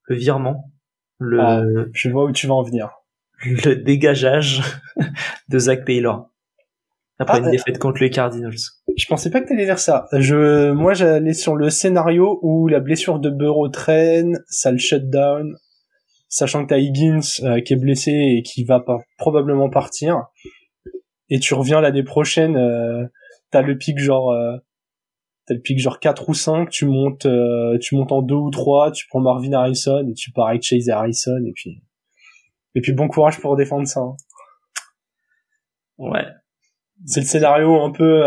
[0.08, 0.72] le virement,
[1.20, 1.40] le.
[1.40, 1.64] Ah,
[1.94, 2.92] je vois où tu vas en venir.
[3.44, 4.64] Le dégageage
[5.50, 6.32] de Zach Taylor
[7.20, 8.58] après ah, une défaite contre les Cardinals.
[8.96, 10.08] Je pensais pas que t'allais dire ça.
[10.14, 15.10] Je, moi, j'allais sur le scénario où la blessure de Burrow traîne, ça le shut
[15.10, 15.56] down,
[16.30, 20.26] sachant que t'as Higgins euh, qui est blessé et qui va pas probablement partir,
[21.30, 23.06] et tu reviens l'année prochaine, euh,
[23.52, 24.58] t'as le pic genre euh,
[25.46, 28.50] t'as le pic genre 4 ou 5, tu montes euh, tu montes en 2 ou
[28.50, 31.82] 3, tu prends Marvin Harrison et tu pars avec Chase Harrison et puis
[32.76, 34.02] et puis bon courage pour défendre ça.
[34.02, 34.16] Hein.
[35.98, 36.26] Ouais.
[37.06, 38.24] C'est le scénario un peu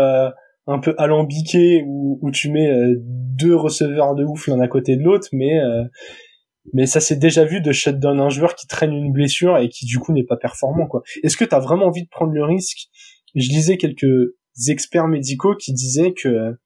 [0.67, 5.01] un peu alambiqué où, où tu mets deux receveurs de ouf l'un à côté de
[5.01, 5.59] l'autre mais
[6.73, 9.85] mais ça s'est déjà vu de shutdown un joueur qui traîne une blessure et qui
[9.85, 11.03] du coup n'est pas performant quoi.
[11.23, 12.89] Est-ce que tu as vraiment envie de prendre le risque?
[13.35, 14.33] Je lisais quelques
[14.67, 16.57] experts médicaux qui disaient que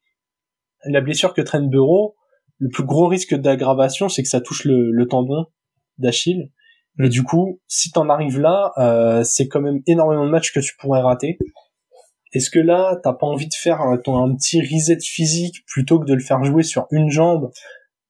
[0.86, 2.16] la blessure que traîne Bureau,
[2.58, 5.46] le plus gros risque d'aggravation, c'est que ça touche le, tendon
[5.98, 6.52] d'Achille.
[7.04, 10.60] Et du coup, si t'en arrives là, euh, c'est quand même énormément de matchs que
[10.60, 11.38] tu pourrais rater.
[12.32, 16.06] Est-ce que là, t'as pas envie de faire ton, un petit reset physique plutôt que
[16.06, 17.52] de le faire jouer sur une jambe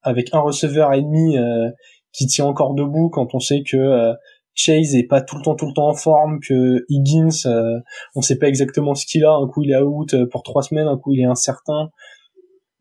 [0.06, 1.70] avec un receveur ennemi euh,
[2.14, 4.14] qui tient encore debout quand on sait que euh,
[4.53, 7.80] Chase est pas tout le temps tout le temps en forme, que Higgins, euh,
[8.16, 9.34] on sait pas exactement ce qu'il a.
[9.34, 11.89] Un coup il est out pour trois semaines, un coup il est incertain,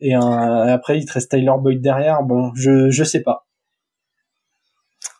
[0.00, 2.22] et après il te reste Tyler Boyd derrière.
[2.22, 3.44] Bon, je je sais pas.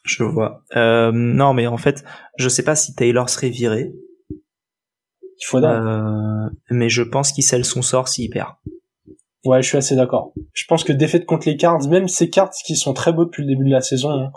[0.04, 0.62] Je vois.
[0.76, 2.04] Euh, non, mais en fait,
[2.38, 3.92] je sais pas si Taylor serait viré.
[4.30, 5.72] Il faudra.
[5.72, 8.50] Euh, mais je pense qu'il scelle son sort s'il perd.
[9.44, 10.32] Ouais, je suis assez d'accord.
[10.52, 13.42] Je pense que défaite contre les Cards, même ces cartes qui sont très beaux depuis
[13.42, 14.32] le début de la saison, hein,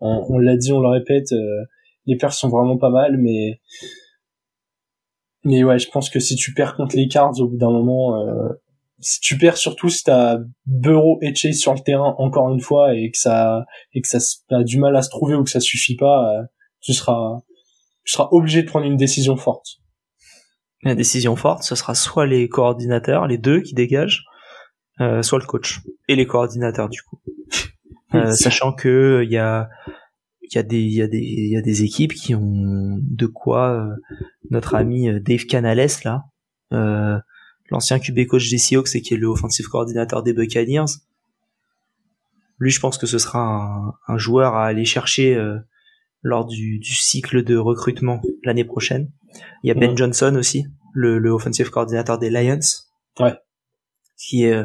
[0.00, 1.64] on, l'a dit, on le répète, euh,
[2.06, 3.60] les pertes sont vraiment pas mal, mais
[5.44, 8.18] mais ouais, je pense que si tu perds contre les Cards au bout d'un moment,
[8.22, 8.48] euh,
[9.00, 12.94] si tu perds surtout si t'as Bureau et Chase sur le terrain encore une fois
[12.94, 14.18] et que ça et que ça
[14.50, 16.42] a du mal à se trouver ou que ça suffit pas, euh,
[16.80, 17.40] tu seras
[18.04, 19.66] tu seras obligé de prendre une décision forte.
[20.82, 24.24] La décision forte, ce sera soit les coordinateurs, les deux qui dégagent,
[25.00, 27.20] euh, soit le coach et les coordinateurs du coup.
[28.14, 29.68] Euh, sachant que il y a
[30.42, 32.98] il y a des il y a des il y a des équipes qui ont
[33.00, 33.96] de quoi euh,
[34.50, 36.24] notre ami Dave Canales là
[37.70, 40.84] l'ancien QB coach des Seahawks et qui est le offensive coordinateur des Buccaneers.
[42.58, 45.36] Lui je pense que ce sera un, un joueur à aller chercher
[46.22, 49.10] lors du, du, cycle de recrutement l'année prochaine.
[49.62, 52.60] Il y a Ben Johnson aussi le, le offensive coordinateur des Lions.
[53.18, 53.34] Ouais
[54.16, 54.64] qui est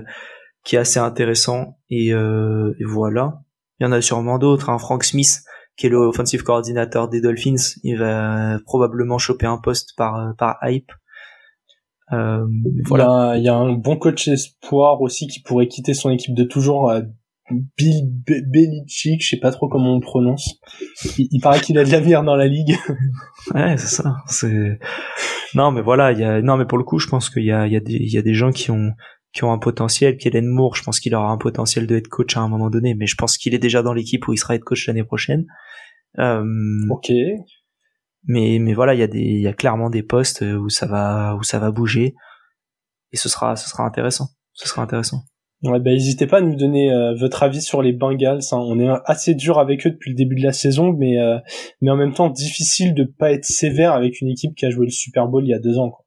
[0.63, 3.41] qui est assez intéressant et, euh, et voilà.
[3.79, 4.69] Il y en a sûrement d'autres.
[4.69, 4.77] Hein.
[4.77, 5.41] Frank Smith,
[5.77, 10.57] qui est le offensive coordinateur des Dolphins, il va probablement choper un poste par par
[10.63, 10.91] hype.
[12.11, 12.45] Euh,
[12.85, 13.35] voilà.
[13.37, 16.89] Il y, a, un bon coach espoir aussi qui pourrait quitter son équipe de toujours.
[16.89, 17.01] Euh,
[17.77, 20.59] Bill Belichick, je sais pas trop comment on prononce.
[21.17, 22.77] Il, paraît qu'il a de l'avenir dans la ligue.
[23.55, 24.17] ouais, c'est ça.
[24.27, 24.77] C'est
[25.55, 27.51] non, mais voilà, il y a non, mais pour le coup, je pense qu'il y
[27.51, 28.91] a il y a des il y a des gens qui ont
[29.33, 30.17] qui ont un potentiel.
[30.17, 32.95] Kellen Moore, je pense qu'il aura un potentiel de head coach à un moment donné,
[32.95, 35.45] mais je pense qu'il est déjà dans l'équipe où il sera head coach l'année prochaine.
[36.17, 36.43] Euh,
[36.89, 37.11] ok.
[38.25, 40.87] Mais mais voilà, il y a des il y a clairement des postes où ça
[40.87, 42.15] va où ça va bouger
[43.11, 44.29] et ce sera ce sera intéressant.
[44.53, 45.23] Ce sera intéressant.
[45.63, 48.39] Ouais, bah, n'hésitez pas à nous donner euh, votre avis sur les Bengals.
[48.51, 48.57] Hein.
[48.57, 51.37] On est assez dur avec eux depuis le début de la saison, mais euh,
[51.81, 54.85] mais en même temps difficile de pas être sévère avec une équipe qui a joué
[54.85, 55.89] le Super Bowl il y a deux ans.
[55.89, 56.05] Quoi.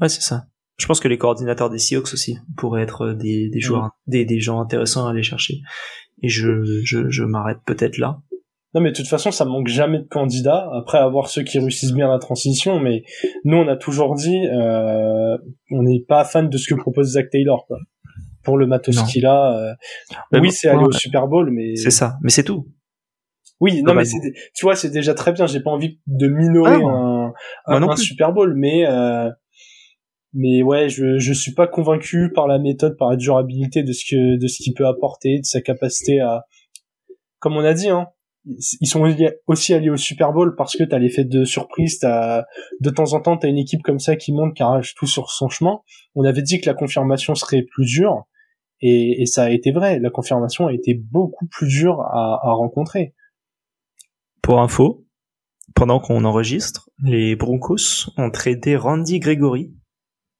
[0.00, 0.46] Ouais, c'est ça.
[0.76, 4.40] Je pense que les coordinateurs des Seahawks aussi pourraient être des, des joueurs, des, des
[4.40, 5.60] gens intéressants à aller chercher.
[6.22, 8.20] Et je, je, je m'arrête peut-être là.
[8.74, 10.68] Non, mais de toute façon, ça manque jamais de candidats.
[10.72, 13.04] Après avoir ceux qui réussissent bien la transition, mais
[13.44, 15.38] nous, on a toujours dit, euh,
[15.70, 17.78] on n'est pas fan de ce que propose Zach Taylor, quoi.
[18.42, 19.56] Pour le matos qu'il a.
[19.56, 19.74] Euh...
[20.40, 21.76] Oui, c'est aller au Super Bowl, mais.
[21.76, 22.16] C'est ça.
[22.22, 22.66] Mais c'est tout.
[23.60, 24.18] Oui, non, mais c'est,
[24.54, 25.46] tu vois, c'est déjà très bien.
[25.46, 27.32] J'ai pas envie de minorer ah,
[27.66, 29.30] un, un, Super Bowl, mais, euh,
[30.34, 34.04] mais ouais, je je suis pas convaincu par la méthode, par la durabilité de ce
[34.04, 36.44] que de ce qu'il peut apporter, de sa capacité à,
[37.38, 38.08] comme on a dit, hein,
[38.46, 39.02] ils sont
[39.46, 42.44] aussi allés au Super Bowl parce que t'as l'effet de surprise, t'as
[42.80, 45.30] de temps en temps t'as une équipe comme ça qui monte, qui arrache tout sur
[45.30, 45.78] son chemin.
[46.14, 48.24] On avait dit que la confirmation serait plus dure
[48.80, 49.98] et, et ça a été vrai.
[50.00, 53.14] La confirmation a été beaucoup plus dure à, à rencontrer.
[54.42, 55.06] Pour info,
[55.74, 59.72] pendant qu'on enregistre, les Broncos ont tradé Randy Gregory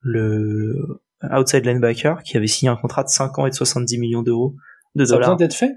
[0.05, 1.03] le
[1.33, 4.55] outside linebacker qui avait signé un contrat de 5 ans et de 70 millions d'euros
[4.95, 5.25] de dollars.
[5.25, 5.73] Ça vient d'être fait?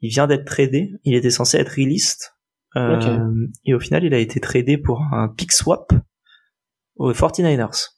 [0.00, 2.18] Il vient d'être tradé, il était censé être released
[2.76, 5.92] euh, et au final il a été tradé pour un pick swap
[6.96, 7.88] aux 49ers.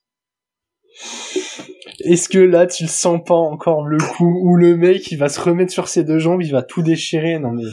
[2.04, 5.28] Est-ce que là tu le sens pas encore le coup où le mec il va
[5.28, 7.38] se remettre sur ses deux jambes, il va tout déchirer?
[7.38, 7.64] Non mais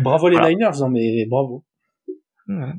[0.00, 1.64] bravo les Niners, non mais bravo.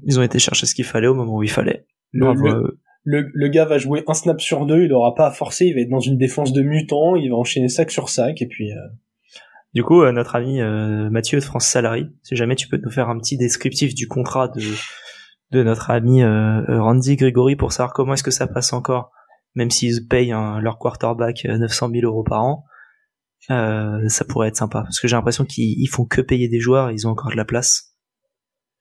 [0.04, 1.86] Ils ont été chercher ce qu'il fallait au moment où il fallait.
[2.14, 5.66] Bravo le, le gars va jouer un snap sur deux, il aura pas à forcer,
[5.66, 8.48] il va être dans une défense de mutant, il va enchaîner sac sur sac, et
[8.48, 8.72] puis...
[8.72, 8.88] Euh...
[9.74, 12.92] Du coup, euh, notre ami euh, Mathieu de France Salary, si jamais tu peux nous
[12.92, 14.62] faire un petit descriptif du contrat de,
[15.52, 19.12] de notre ami euh, Randy Gregory pour savoir comment est-ce que ça passe encore,
[19.56, 22.66] même s'ils payent leur quarterback 900 000 euros par an,
[23.48, 27.08] ça pourrait être sympa, parce que j'ai l'impression qu'ils font que payer des joueurs, ils
[27.08, 27.96] ont encore de la place.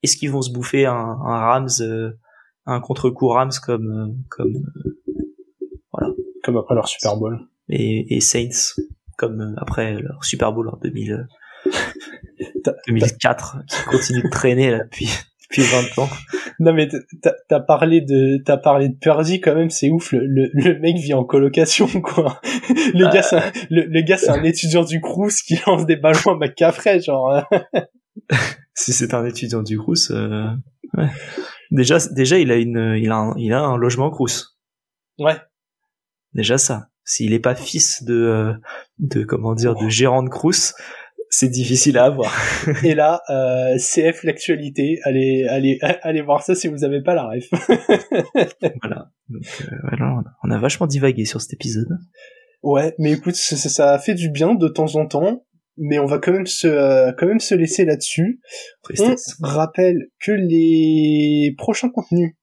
[0.02, 1.68] Est-ce qu'ils vont se bouffer un, un Rams
[2.70, 4.98] un contre-coup Rams comme euh, comme euh,
[5.92, 6.12] voilà
[6.42, 8.80] comme après leur Super Bowl et, et Saints
[9.16, 11.26] comme euh, après leur Super Bowl en 2000
[12.86, 15.08] 2004 qui continue de traîner là depuis
[15.42, 16.08] depuis 20 ans.
[16.60, 16.88] Non mais
[17.48, 21.14] t'as parlé de t'as parlé de Purdy quand même c'est ouf le, le, mec vit
[21.14, 22.40] en colocation quoi.
[22.94, 26.34] Le gars c'est le, le, gars c'est un étudiant du Crous qui lance des ballons
[26.34, 27.42] à McCaffrey genre.
[28.74, 30.46] si c'est un étudiant du Crous euh...
[30.96, 31.08] ouais.
[31.70, 34.58] Déjà, déjà, il a une, il a un, il a un logement Crous.
[35.18, 35.36] Ouais.
[36.34, 36.88] Déjà ça.
[37.04, 38.52] S'il est pas fils de, euh,
[38.98, 40.74] de comment dire, de gérant de Crous,
[41.30, 42.32] c'est difficile à avoir.
[42.84, 47.28] Et là, euh, CF l'actualité, allez, allez, allez voir ça si vous avez pas la
[47.28, 47.48] ref.
[48.82, 49.10] voilà.
[49.28, 50.22] Donc, euh, voilà.
[50.42, 51.98] On a vachement divagué sur cet épisode.
[52.62, 55.44] Ouais, mais écoute, ça, ça, fait du bien de temps en temps
[55.76, 58.40] mais on va quand même se euh, quand même se laisser là-dessus.
[58.98, 62.34] On rappelle que les prochains contenus,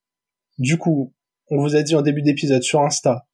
[0.58, 1.14] du coup,
[1.50, 3.28] on vous a dit en début d'épisode sur Insta,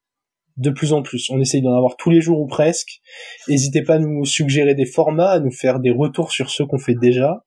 [0.57, 3.01] de plus en plus, on essaye d'en avoir tous les jours ou presque.
[3.47, 6.77] N'hésitez pas à nous suggérer des formats, à nous faire des retours sur ceux qu'on
[6.77, 7.43] fait déjà.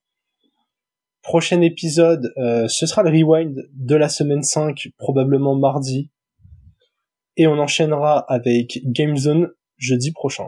[1.22, 6.10] Prochain épisode, euh, ce sera le rewind de la semaine 5, probablement mardi.
[7.36, 10.46] Et on enchaînera avec Game Zone jeudi prochain.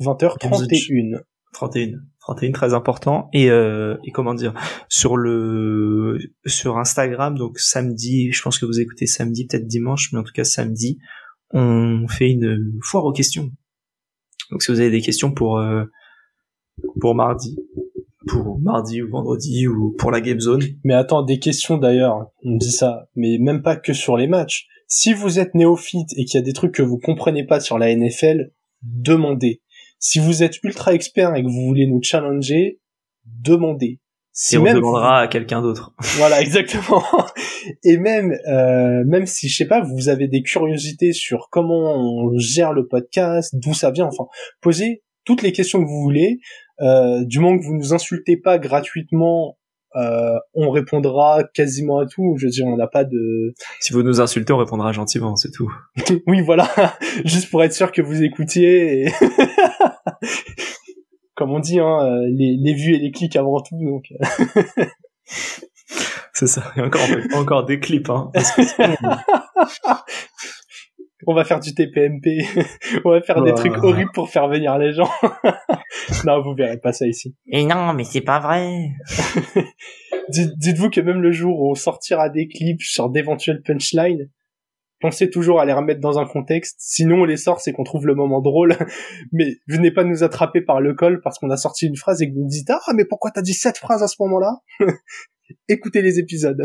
[0.00, 1.22] 20h31.
[1.52, 1.98] 31.
[2.20, 3.28] 31 très important.
[3.32, 4.54] Et, euh, et comment dire
[4.88, 10.18] sur le sur Instagram donc samedi je pense que vous écoutez samedi peut-être dimanche mais
[10.18, 10.98] en tout cas samedi
[11.50, 13.50] on fait une foire aux questions.
[14.50, 15.84] Donc si vous avez des questions pour euh,
[17.00, 17.56] pour mardi
[18.28, 20.62] pour mardi ou vendredi ou pour la game zone.
[20.84, 24.68] Mais attends des questions d'ailleurs on dit ça mais même pas que sur les matchs.
[24.86, 27.78] Si vous êtes néophyte et qu'il y a des trucs que vous comprenez pas sur
[27.78, 29.61] la NFL demandez
[30.02, 32.80] si vous êtes ultra expert et que vous voulez nous challenger,
[33.24, 34.00] demandez.
[34.32, 35.94] Si et on demandera à quelqu'un d'autre.
[36.16, 37.04] Voilà, exactement.
[37.84, 42.36] Et même, euh, même si je sais pas, vous avez des curiosités sur comment on
[42.36, 44.24] gère le podcast, d'où ça vient, enfin,
[44.60, 46.40] posez toutes les questions que vous voulez.
[46.80, 49.56] Euh, du moment que vous nous insultez pas gratuitement
[49.96, 52.36] euh, on répondra quasiment à tout.
[52.38, 53.54] Je veux dire, on n'a pas de.
[53.80, 55.72] Si vous nous insultez, on répondra gentiment, c'est tout.
[56.26, 56.68] oui, voilà,
[57.24, 59.04] juste pour être sûr que vous écoutiez.
[59.04, 59.12] Et...
[61.34, 63.78] Comme on dit, hein, euh, les, les vues et les clics avant tout.
[63.82, 64.12] Donc.
[66.32, 66.62] c'est ça.
[66.76, 67.02] Et encore,
[67.34, 68.10] encore des clips.
[68.10, 68.30] Hein,
[71.26, 72.44] on va faire du TPMP,
[73.04, 75.10] on va faire des trucs horribles pour faire venir les gens.
[76.24, 77.34] non, vous verrez pas ça ici.
[77.46, 78.90] Et non, mais c'est pas vrai.
[80.28, 84.30] Dites-vous que même le jour où on sortira des clips sur d'éventuels punchlines,
[85.00, 86.76] pensez toujours à les remettre dans un contexte.
[86.78, 88.76] Sinon, on les sort, c'est qu'on trouve le moment drôle.
[89.32, 92.28] mais venez pas nous attraper par le col parce qu'on a sorti une phrase et
[92.28, 94.60] que vous me dites ah mais pourquoi t'as dit cette phrase à ce moment-là
[95.68, 96.62] Écoutez les épisodes.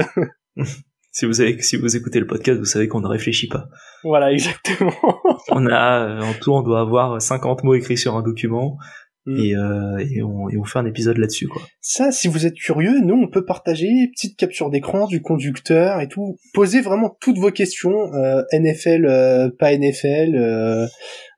[1.17, 3.69] Si vous avez, si vous écoutez le podcast, vous savez qu'on ne réfléchit pas.
[4.03, 4.93] Voilà, exactement.
[5.49, 8.77] on a, en tout, on doit avoir 50 mots écrits sur un document.
[9.25, 9.37] Mm.
[9.39, 11.61] Et, euh, et, on, et on fait un épisode là-dessus quoi.
[11.81, 16.07] Ça, si vous êtes curieux, nous on peut partager petite capture d'écran du conducteur et
[16.07, 16.37] tout.
[16.53, 20.85] Posez vraiment toutes vos questions, euh, NFL, euh, pas NFL, euh,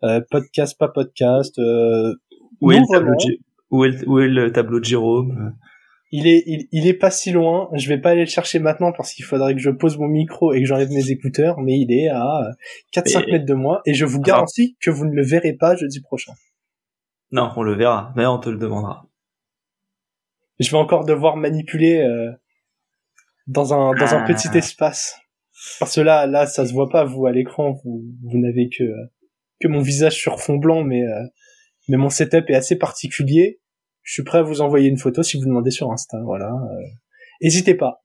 [0.04, 1.58] euh, podcast, pas podcast.
[2.60, 3.38] où, est le tableau de,
[3.72, 5.54] où, est où est le tableau de Jérôme
[6.12, 7.70] il est, il, il, est pas si loin.
[7.74, 10.54] Je vais pas aller le chercher maintenant parce qu'il faudrait que je pose mon micro
[10.54, 12.52] et que j'enlève mes écouteurs, mais il est à
[12.94, 16.02] 4-5 mètres de moi et je vous garantis que vous ne le verrez pas jeudi
[16.02, 16.34] prochain.
[17.32, 19.08] Non, on le verra, mais on te le demandera.
[20.60, 22.32] Je vais encore devoir manipuler euh,
[23.48, 24.58] dans un dans un petit ah.
[24.58, 25.16] espace.
[25.80, 28.84] Parce que là, là, ça se voit pas vous à l'écran, vous vous n'avez que
[29.60, 31.24] que mon visage sur fond blanc, mais euh,
[31.88, 33.60] mais mon setup est assez particulier.
[34.04, 36.48] Je suis prêt à vous envoyer une photo si vous demandez sur Insta, voilà.
[36.48, 36.86] Euh.
[37.42, 38.02] N'hésitez pas.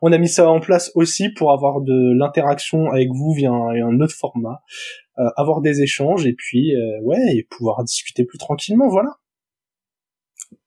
[0.00, 4.00] On a mis ça en place aussi pour avoir de l'interaction avec vous via un
[4.00, 4.62] autre format.
[5.20, 9.10] Euh, avoir des échanges et puis euh, ouais et pouvoir discuter plus tranquillement voilà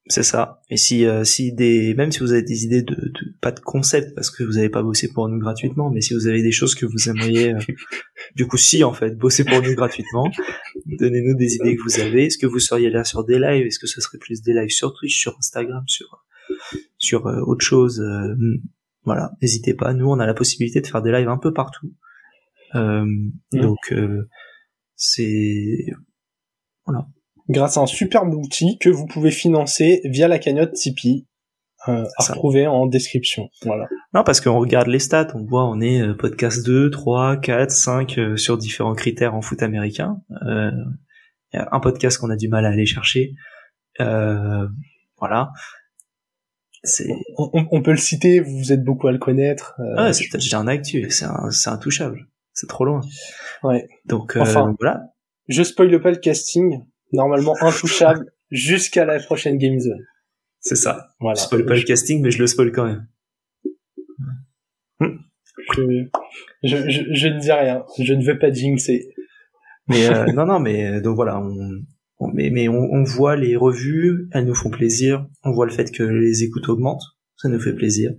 [0.09, 0.61] c'est ça.
[0.69, 3.59] Et si euh, si des même si vous avez des idées de, de pas de
[3.59, 6.51] concept parce que vous n'avez pas bossé pour nous gratuitement mais si vous avez des
[6.51, 7.53] choses que vous aimeriez
[8.35, 10.29] du coup si en fait bosser pour nous gratuitement
[10.85, 12.25] donnez-nous des idées que vous avez.
[12.25, 13.65] Est-ce que vous seriez là sur des lives?
[13.65, 16.25] Est-ce que ce serait plus des lives sur Twitch sur Instagram sur
[16.97, 18.01] sur autre chose
[19.07, 19.31] voilà.
[19.41, 19.93] N'hésitez pas.
[19.93, 21.93] Nous on a la possibilité de faire des lives un peu partout.
[22.75, 23.59] Euh, mmh.
[23.61, 24.27] Donc euh,
[24.95, 25.85] c'est
[26.85, 27.07] voilà.
[27.49, 31.27] Grâce à un superbe outil que vous pouvez financer via la cagnotte Tipeee.
[31.87, 33.49] Euh, à retrouver en description.
[33.61, 33.87] Voilà.
[34.13, 38.19] Non, parce qu'on regarde les stats, on voit on est podcast 2, 3, 4, 5
[38.35, 40.17] sur différents critères en foot américain.
[40.41, 40.87] Il
[41.53, 43.35] y a un podcast qu'on a du mal à aller chercher.
[43.99, 45.51] voilà.
[47.37, 49.79] On, on, on, peut le citer, vous êtes beaucoup à le connaître.
[49.95, 52.27] ah, c'est un actu, c'est intouchable
[52.57, 53.01] c'est trop loin.
[53.63, 53.87] Ouais.
[54.05, 55.13] Donc euh, enfin, voilà.
[55.47, 60.03] Je spoil pas le casting, normalement intouchable jusqu'à la prochaine Game Zone.
[60.59, 61.09] C'est ça.
[61.19, 61.39] Voilà.
[61.39, 63.07] Je spoil pas le casting, mais je le spoil quand même.
[65.75, 66.07] Je,
[66.63, 66.77] je,
[67.11, 67.83] je, ne dis rien.
[67.99, 69.13] Je ne veux pas jinxer.
[69.87, 73.55] Mais euh, non, non, mais euh, donc voilà, on, mais, mais on, on, voit les
[73.55, 75.27] revues, elles nous font plaisir.
[75.43, 77.03] On voit le fait que les écoutes augmentent,
[77.35, 78.11] ça nous fait plaisir.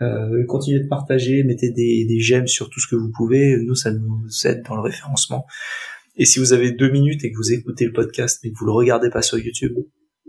[0.00, 3.56] Euh, continuez de partager, mettez des, des j'aime sur tout ce que vous pouvez.
[3.64, 5.44] Nous, ça nous aide dans le référencement.
[6.18, 8.66] Et si vous avez deux minutes et que vous écoutez le podcast mais que vous
[8.66, 9.76] le regardez pas sur YouTube,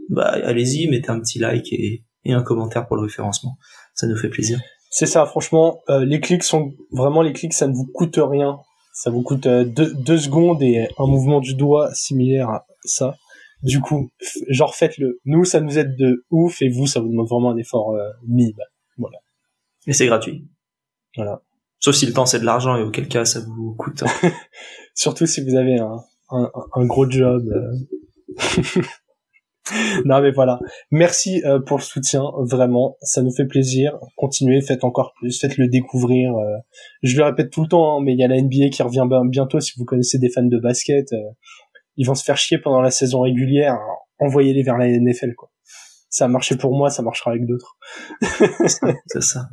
[0.09, 3.57] bah allez-y, mettez un petit like et, et, un commentaire pour le référencement.
[3.95, 4.59] Ça nous fait plaisir.
[4.91, 8.59] C'est ça, franchement, euh, les clics sont vraiment les clics, ça ne vous coûte rien.
[8.93, 13.15] Ça vous coûte euh, deux, deux, secondes et un mouvement du doigt similaire à ça.
[13.61, 14.11] Du coup,
[14.49, 15.19] genre faites-le.
[15.25, 18.09] Nous, ça nous aide de ouf et vous, ça vous demande vraiment un effort euh,
[18.27, 18.57] minime.
[18.97, 19.17] Voilà.
[19.87, 20.47] Et c'est gratuit.
[21.15, 21.41] Voilà.
[21.79, 24.03] Sauf si le temps c'est de l'argent et auquel cas ça vous coûte.
[24.99, 27.41] Surtout si vous avez un, un, un gros job.
[27.47, 28.81] Euh.
[30.05, 30.59] non mais voilà.
[30.91, 33.97] Merci euh, pour le soutien, vraiment, ça nous fait plaisir.
[34.17, 36.35] Continuez, faites encore plus, faites-le découvrir.
[36.35, 36.57] Euh.
[37.01, 39.07] Je le répète tout le temps, hein, mais il y a la NBA qui revient
[39.29, 39.61] bientôt.
[39.61, 41.07] Si vous connaissez des fans de basket,
[41.95, 43.79] ils vont se faire chier pendant la saison régulière.
[44.19, 45.49] Envoyez-les vers la NFL, quoi
[46.09, 47.77] ça a marché pour moi, ça marchera avec d'autres.
[49.05, 49.45] c'est ça.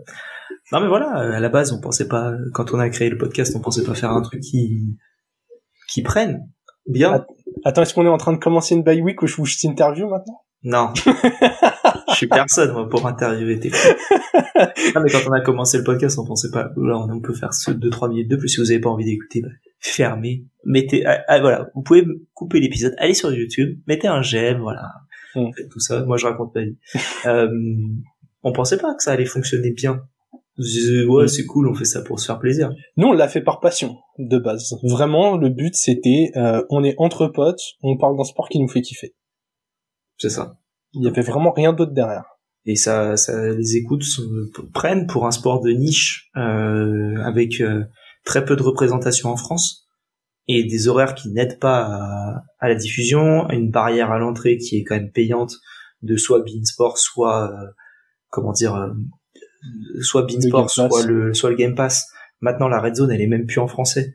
[0.73, 3.55] Non mais voilà, à la base, on pensait pas, quand on a créé le podcast,
[3.55, 4.97] on pensait pas faire un truc qui,
[5.97, 6.47] qui prenne.
[6.87, 7.25] Bien.
[7.65, 10.07] Attends, est-ce qu'on est en train de commencer une bye week où je vous interview
[10.11, 10.43] maintenant?
[10.63, 10.93] Non.
[12.11, 13.71] je suis personne, moi, pour interviewer tes
[14.95, 17.55] Non, mais quand on a commencé le podcast, on pensait pas, là, on peut faire
[17.55, 18.49] ce 2-3 minutes de plus.
[18.51, 19.49] Si vous avez pas envie d'écouter, bah,
[19.81, 20.45] fermez.
[20.67, 21.71] Mettez, ah, ah, voilà.
[21.75, 24.83] Vous pouvez couper l'épisode, allez sur YouTube, mettez un j'aime, voilà
[25.71, 26.05] tout ça.
[26.05, 26.77] Moi, je raconte ma vie.
[27.27, 27.49] euh,
[28.43, 30.03] on pensait pas que ça allait fonctionner bien.
[30.59, 31.29] On se disait, ouais, mm.
[31.29, 32.71] c'est cool, on fait ça pour se faire plaisir.
[32.97, 34.75] Nous, on l'a fait par passion, de base.
[34.83, 38.69] Vraiment, le but, c'était, euh, on est entre potes, on parle d'un sport qui nous
[38.69, 39.15] fait kiffer.
[40.19, 40.57] C'est ça.
[40.93, 42.25] Il y avait vraiment rien d'autre derrière.
[42.65, 44.05] Et ça, ça les écoutes
[44.73, 47.85] prennent pour un sport de niche, euh, avec euh,
[48.25, 49.87] très peu de représentation en France
[50.49, 54.85] et des horaires qui n'aident pas à, la diffusion, une barrière à l'entrée qui est
[54.85, 55.55] quand même payante
[56.03, 57.67] de soit Beansport, soit euh,
[58.29, 58.91] comment dire, euh,
[60.03, 62.07] soit Beansport, soit le soit le Game Pass.
[62.41, 64.15] Maintenant la Red Zone elle est même plus en français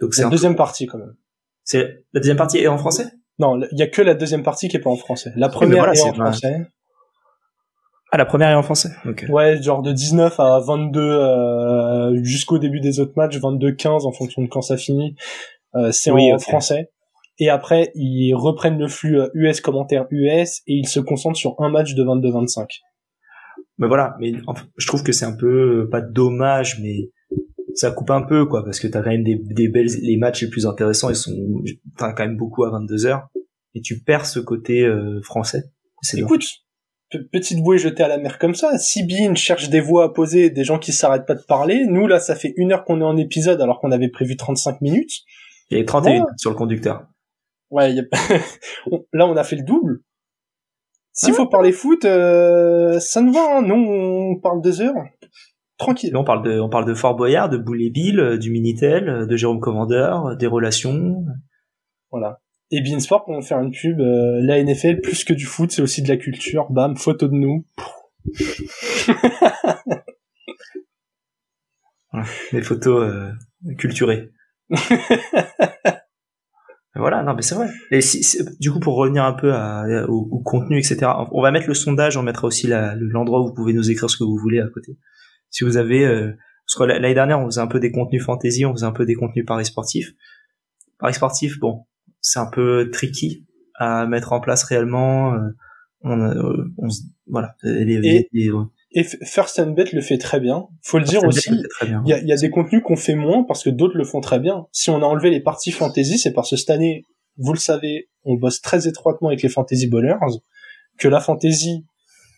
[0.00, 1.14] Donc c'est La deuxième partie quand même.
[1.64, 3.06] c'est la deuxième partie est en français?
[3.38, 5.32] Non, il y a que la deuxième partie qui est pas en français.
[5.36, 6.30] La première voilà, est en vrai.
[6.30, 6.56] français.
[8.12, 8.90] Ah, la première est en français?
[9.06, 9.24] Ok.
[9.28, 14.42] Ouais, genre de 19 à 22 euh, jusqu'au début des autres matchs, 22-15 en fonction
[14.42, 15.14] de quand ça finit.
[15.76, 16.90] Euh, c'est Oui, en français.
[17.38, 21.54] Et après, ils reprennent le flux euh, US commentaire US et ils se concentrent sur
[21.60, 22.66] un match de 22-25.
[23.80, 27.10] Mais voilà, mais enfin, je trouve que c'est un peu euh, pas dommage, mais
[27.74, 30.42] ça coupe un peu quoi, parce que t'as quand même des, des belles, les matchs
[30.42, 31.34] les plus intéressants, ils sont,
[31.98, 33.28] t'as quand même beaucoup à 22 heures,
[33.74, 35.64] et tu perds ce côté euh, français.
[36.14, 36.44] Écoute,
[37.10, 38.76] pe- petite bouée jetée à la mer comme ça.
[38.78, 42.06] Si Bean cherche des voix à poser, des gens qui s'arrêtent pas de parler, nous
[42.06, 45.12] là, ça fait une heure qu'on est en épisode alors qu'on avait prévu 35 minutes.
[45.70, 46.26] il y a 31 Ouais.
[46.36, 47.06] sur le conducteur.
[47.70, 48.02] Ouais, y a...
[49.14, 50.00] là on a fait le double.
[51.12, 53.58] S'il faut parler foot, euh, ça nous va.
[53.58, 53.62] Hein.
[53.62, 54.94] Nous on parle deux heures,
[55.78, 56.16] tranquille.
[56.16, 59.26] On parle de, on parle de Fort Boyard, de Boulet Bill, euh, du Minitel, euh,
[59.26, 61.24] de Jérôme Commandeur, des relations.
[62.10, 62.40] Voilà.
[62.72, 66.02] Et Beansport, pour faire une pub, euh, la NFL, plus que du foot, c'est aussi
[66.02, 66.70] de la culture.
[66.70, 67.66] Bam, photo de nous.
[72.52, 73.32] des photos euh,
[73.76, 74.30] culturées.
[77.10, 77.68] voilà, non mais c'est vrai.
[77.90, 80.98] Et si, du coup, pour revenir un peu à, au, au contenu, etc.
[81.32, 84.16] On va mettre le sondage, on mettra aussi l'endroit où vous pouvez nous écrire ce
[84.16, 84.96] que vous voulez à côté.
[85.50, 86.32] Si vous avez, euh,
[86.66, 89.04] parce que l'année dernière, on faisait un peu des contenus fantasy, on faisait un peu
[89.04, 90.12] des contenus paris sportifs.
[90.98, 91.86] Paris sportif, bon,
[92.20, 95.34] c'est un peu tricky à mettre en place réellement.
[95.34, 95.38] euh,
[96.02, 96.88] on, euh, on
[97.26, 97.54] voilà.
[97.62, 98.50] Les, Et- les-
[98.92, 100.66] Et First and Bet le fait très bien.
[100.82, 101.50] Faut le dire aussi.
[101.82, 104.04] Il y a, il y a des contenus qu'on fait moins parce que d'autres le
[104.04, 104.66] font très bien.
[104.72, 107.04] Si on a enlevé les parties fantasy, c'est parce que cette année,
[107.36, 110.16] vous le savez, on bosse très étroitement avec les fantasy ballers,
[110.98, 111.86] que la fantasy,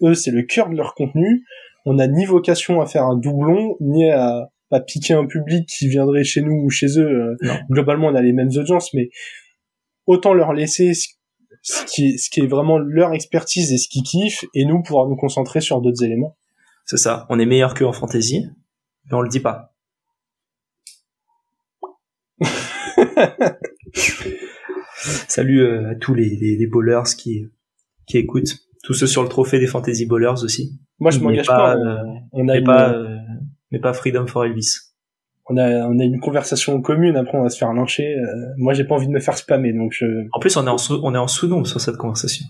[0.03, 1.45] eux, c'est le cœur de leur contenu.
[1.87, 5.89] On n'a ni vocation à faire un doublon, ni à, à piquer un public qui
[5.89, 7.09] viendrait chez nous ou chez eux.
[7.09, 7.55] Euh, Non.
[7.71, 9.09] Globalement, on a les mêmes audiences, mais
[10.07, 11.09] autant leur laisser ce
[11.65, 14.83] ce qui, est, ce qui est vraiment leur expertise et ce qu'ils kiffent, et nous
[14.83, 16.37] pouvoir nous concentrer sur d'autres éléments.
[16.93, 17.25] C'est ça.
[17.31, 18.45] On est meilleur qu'eux en fantasy,
[19.07, 19.75] mais on le dit pas.
[25.27, 27.47] Salut euh, à tous les, les, les bowlers qui,
[28.07, 28.59] qui écoutent.
[28.85, 30.79] Tous ceux sur le trophée des fantasy bowlers aussi.
[30.99, 31.77] Moi, je m'engage pas, pas.
[31.77, 31.97] euh,
[32.33, 33.17] on, a Mais une, pas, euh,
[33.71, 34.93] mais pas Freedom for Elvis.
[35.49, 37.17] on a, on a une conversation commune.
[37.17, 38.17] Après, on va se faire lyncher.
[38.19, 40.29] Euh, moi, j'ai pas envie de me faire spammer, donc je...
[40.33, 42.45] En plus, on est en, sous, on est en sous-nombre sur cette conversation.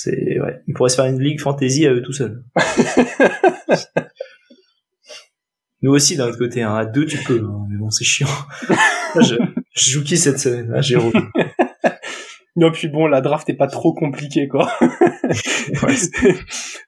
[0.00, 0.60] C'est, ouais.
[0.68, 2.44] Ils pourraient se faire une ligue fantasy à eux tout seuls.
[5.82, 6.72] Nous aussi, d'un autre côté, hein.
[6.76, 8.28] à deux, tu peux, hein, mais bon, c'est chiant.
[8.68, 9.34] Là, je,
[9.74, 10.72] je joue qui cette semaine?
[10.72, 11.12] Ah, Jérôme.
[12.56, 14.68] Non, puis bon, la draft est pas trop compliquée, quoi.
[15.82, 15.94] Ouais.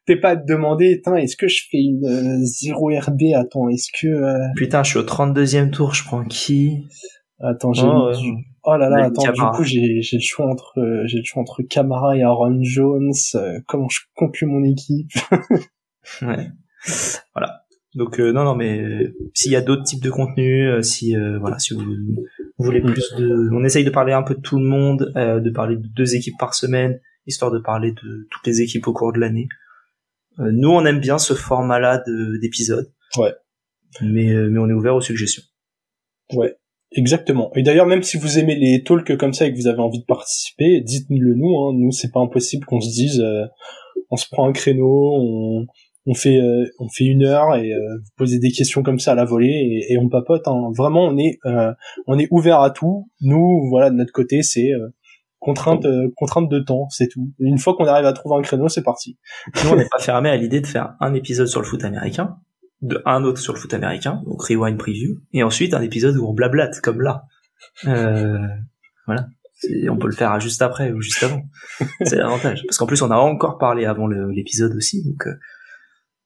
[0.07, 3.89] T'es pas à te demander, est-ce que je fais une euh, 0 RB Attends, est-ce
[4.01, 4.09] que...
[4.09, 6.89] euh, Putain, je suis au 32e tour, je prends qui?
[7.39, 7.85] Attends, j'ai...
[7.85, 8.17] Oh, ouais.
[8.65, 9.51] Oh là là, attends, Camara.
[9.53, 12.59] du coup, j'ai j'ai le choix entre euh, j'ai le choix entre Camara et Aaron
[12.63, 13.13] Jones.
[13.35, 15.11] euh, comment je conclue mon équipe
[16.23, 16.49] Ouais.
[17.35, 17.63] Voilà.
[17.95, 21.17] Donc euh, non non mais euh, s'il y a d'autres types de contenus, euh, si
[21.17, 24.41] euh, voilà si vous, vous voulez plus de, on essaye de parler un peu de
[24.41, 28.29] tout le monde, euh, de parler de deux équipes par semaine, histoire de parler de
[28.31, 29.49] toutes les équipes au cours de l'année.
[30.39, 32.93] Euh, nous on aime bien ce format-là de- d'épisodes.
[33.17, 33.35] Ouais.
[34.03, 35.43] Mais euh, mais on est ouvert aux suggestions.
[36.93, 37.51] Exactement.
[37.55, 40.01] Et d'ailleurs, même si vous aimez les talks comme ça et que vous avez envie
[40.01, 41.57] de participer, dites-le nous.
[41.59, 41.73] Hein.
[41.77, 43.45] Nous, c'est pas impossible qu'on se dise, euh,
[44.11, 45.67] on se prend un créneau, on,
[46.07, 49.13] on fait, euh, on fait une heure et euh, vous posez des questions comme ça
[49.13, 50.49] à la volée et, et on papote.
[50.49, 50.71] Hein.
[50.77, 51.73] Vraiment, on est, euh,
[52.09, 53.09] on est ouvert à tout.
[53.21, 54.89] Nous, voilà, de notre côté, c'est euh,
[55.41, 57.33] contrainte, euh, contrainte de temps, c'est tout.
[57.39, 59.19] Une fois qu'on arrive à trouver un créneau, c'est parti.
[59.65, 62.37] Nous on n'est pas fermé à l'idée de faire un épisode sur le foot américain,
[62.83, 66.27] de un autre sur le foot américain, donc rewind preview, et ensuite un épisode où
[66.27, 67.25] on blablate comme là.
[67.87, 68.47] Euh,
[69.07, 69.27] voilà.
[69.91, 71.43] On peut le faire juste après ou juste avant.
[72.05, 72.63] C'est l'avantage.
[72.67, 75.35] Parce qu'en plus, on a encore parlé avant l'épisode aussi, donc euh,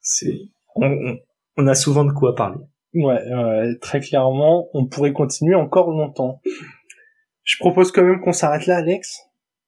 [0.01, 0.39] c'est
[0.77, 1.19] on, on,
[1.57, 2.61] on a souvent de quoi parler.
[2.95, 6.41] Ouais, ouais, très clairement, on pourrait continuer encore longtemps.
[7.43, 9.19] Je propose quand même qu'on s'arrête là, Alex.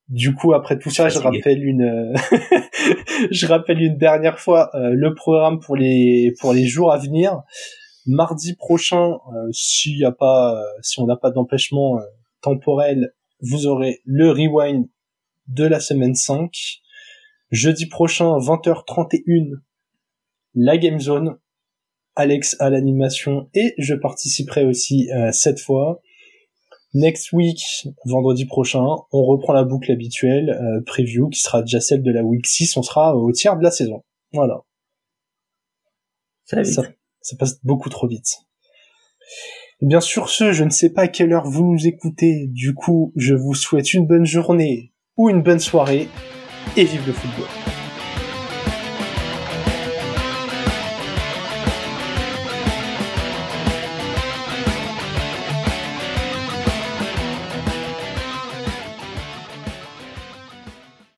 [0.09, 2.15] Du coup, après tout ça, je rappelle une, euh,
[3.33, 7.43] je rappelle une dernière fois euh, le programme pour les pour les jours à venir.
[8.07, 11.99] Mardi prochain, euh, s'il y a pas, euh, si on n'a pas d'empêchement
[12.41, 14.87] temporel, vous aurez le rewind
[15.49, 16.53] de la semaine 5.
[17.51, 19.57] Jeudi prochain, 20h31,
[20.55, 21.37] la Game Zone.
[22.19, 26.01] Alex à l'animation et je participerai aussi cette fois.
[26.97, 27.61] Next week,
[28.07, 28.83] vendredi prochain,
[29.13, 32.75] on reprend la boucle habituelle, euh, preview, qui sera déjà celle de la week 6,
[32.79, 34.03] on sera au tiers de la saison.
[34.33, 34.63] Voilà,
[37.21, 38.47] Ça passe beaucoup trop vite.
[39.83, 43.13] Bien sûr ce, je ne sais pas à quelle heure vous nous écoutez, du coup,
[43.15, 46.09] je vous souhaite une bonne journée ou une bonne soirée,
[46.79, 47.76] et vive le football.